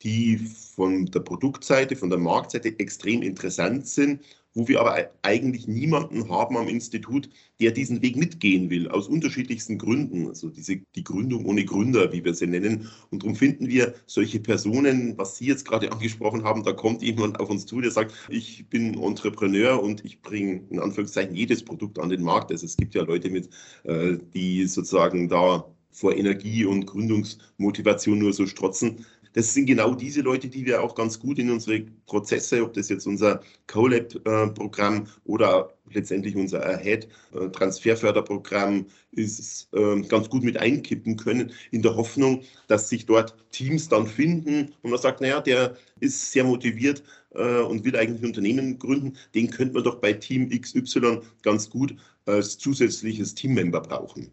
die 0.03 0.37
von 0.37 1.07
der 1.07 1.21
Produktseite, 1.21 1.97
von 1.97 2.11
der 2.11 2.19
Marktseite 2.19 2.79
extrem 2.79 3.23
interessant 3.23 3.87
sind 3.87 4.21
wo 4.55 4.69
wir 4.69 4.81
aber 4.81 5.11
eigentlich 5.23 5.67
niemanden 5.67 6.29
haben 6.31 6.57
am 6.57 6.69
Institut, 6.69 7.29
der 7.61 7.73
diesen 7.73 8.03
Weg 8.03 8.17
mitgehen 8.17 8.71
will, 8.71 8.89
aus 8.89 9.09
unterschiedlichsten 9.09 9.79
Gründen. 9.79 10.29
Also 10.29 10.49
diese, 10.49 10.81
die 10.95 11.05
Gründung 11.05 11.45
ohne 11.45 11.65
Gründer, 11.65 12.13
wie 12.13 12.25
wir 12.25 12.35
sie 12.35 12.47
nennen. 12.47 12.89
Und 13.11 13.23
darum 13.23 13.35
finden 13.35 13.69
wir 13.69 13.95
solche 14.07 14.41
Personen, 14.41 15.19
was 15.19 15.37
Sie 15.37 15.47
jetzt 15.47 15.67
gerade 15.67 15.91
angesprochen 15.91 16.45
haben, 16.45 16.63
da 16.63 16.73
kommt 16.73 17.03
jemand 17.03 17.41
auf 17.41 17.51
uns 17.51 17.67
zu, 17.67 17.81
der 17.81 17.91
sagt, 17.91 18.15
ich 18.29 18.67
bin 18.69 18.95
Entrepreneur 18.95 19.83
und 19.83 20.05
ich 20.05 20.23
bringe 20.23 20.63
in 20.71 20.79
Anführungszeichen 20.79 21.35
jedes 21.35 21.65
Produkt 21.65 21.99
an 21.99 22.09
den 22.09 22.23
Markt. 22.23 22.53
Also 22.53 22.67
es 22.67 22.77
gibt 22.77 22.95
ja 22.95 23.03
Leute 23.03 23.31
mit, 23.31 23.49
äh, 23.83 24.19
die 24.35 24.67
sozusagen 24.67 25.29
da 25.29 25.65
vor 25.95 26.15
Energie 26.15 26.67
und 26.67 26.85
Gründungsmotivation 26.85 28.19
nur 28.19 28.35
so 28.35 28.47
strotzen 28.47 29.07
das 29.35 29.53
sind 29.53 29.67
genau 29.67 29.95
diese 29.95 30.23
Leute, 30.23 30.49
die 30.49 30.65
wir 30.65 30.83
auch 30.83 30.95
ganz 30.95 31.19
gut 31.19 31.41
in 31.41 31.51
unsere 31.51 31.81
Prozesse, 32.07 32.63
ob 32.63 32.73
das 32.73 32.89
jetzt 32.89 33.07
unser 33.07 33.43
CoLab-Programm 33.67 35.09
oder 35.25 35.75
letztendlich 35.91 36.37
unser 36.37 36.65
Ahead-Transferförderprogramm 36.65 38.87
ist, 39.11 39.69
ähm, 39.75 40.09
ganz 40.09 40.31
gut 40.31 40.45
mit 40.45 40.57
einkippen 40.57 41.17
können, 41.17 41.51
in 41.73 41.83
der 41.83 41.97
Hoffnung, 41.97 42.43
dass 42.69 42.89
sich 42.89 43.07
dort 43.07 43.35
Teams 43.51 43.89
dann 43.89 44.07
finden 44.07 44.73
und 44.83 44.93
man 44.93 45.01
sagt, 45.01 45.21
naja, 45.21 45.41
der 45.41 45.77
ist 45.99 46.31
sehr 46.31 46.45
motiviert 46.45 47.03
äh, 47.35 47.59
und 47.61 47.85
will 47.85 47.97
eigentlich 47.97 48.23
ein 48.23 48.27
Unternehmen 48.27 48.79
gründen, 48.79 49.17
den 49.35 49.51
könnte 49.51 49.75
man 49.75 49.83
doch 49.83 49.97
bei 49.97 50.13
Team 50.13 50.49
XY 50.49 51.23
ganz 51.43 51.71
gut 51.71 51.97
als 52.25 52.57
zusätzliches 52.59 53.35
Teammember 53.35 53.81
brauchen. 53.81 54.31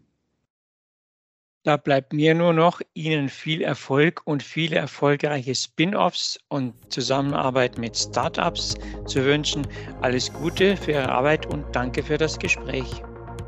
Da 1.64 1.76
bleibt 1.76 2.12
mir 2.12 2.34
nur 2.34 2.52
noch, 2.52 2.80
Ihnen 2.92 3.28
viel 3.28 3.62
Erfolg 3.62 4.22
und 4.24 4.42
viele 4.42 4.76
erfolgreiche 4.76 5.54
Spin-offs 5.54 6.40
und 6.48 6.74
Zusammenarbeit 6.92 7.78
mit 7.78 7.96
Startups 7.96 8.74
zu 9.06 9.24
wünschen. 9.24 9.64
Alles 10.00 10.32
Gute 10.32 10.76
für 10.76 10.90
Ihre 10.90 11.08
Arbeit 11.08 11.46
und 11.46 11.64
danke 11.72 12.02
für 12.02 12.18
das 12.18 12.36
Gespräch. 12.36 13.02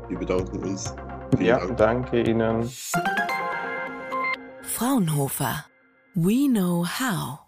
Wir 0.07 0.17
bedanken 0.17 0.63
uns. 0.63 0.95
Vielen 1.31 1.45
ja, 1.45 1.59
Dank. 1.59 1.77
danke 1.77 2.21
Ihnen. 2.23 2.71
Fraunhofer. 4.61 5.65
We 6.13 6.47
know 6.47 6.85
how. 6.85 7.44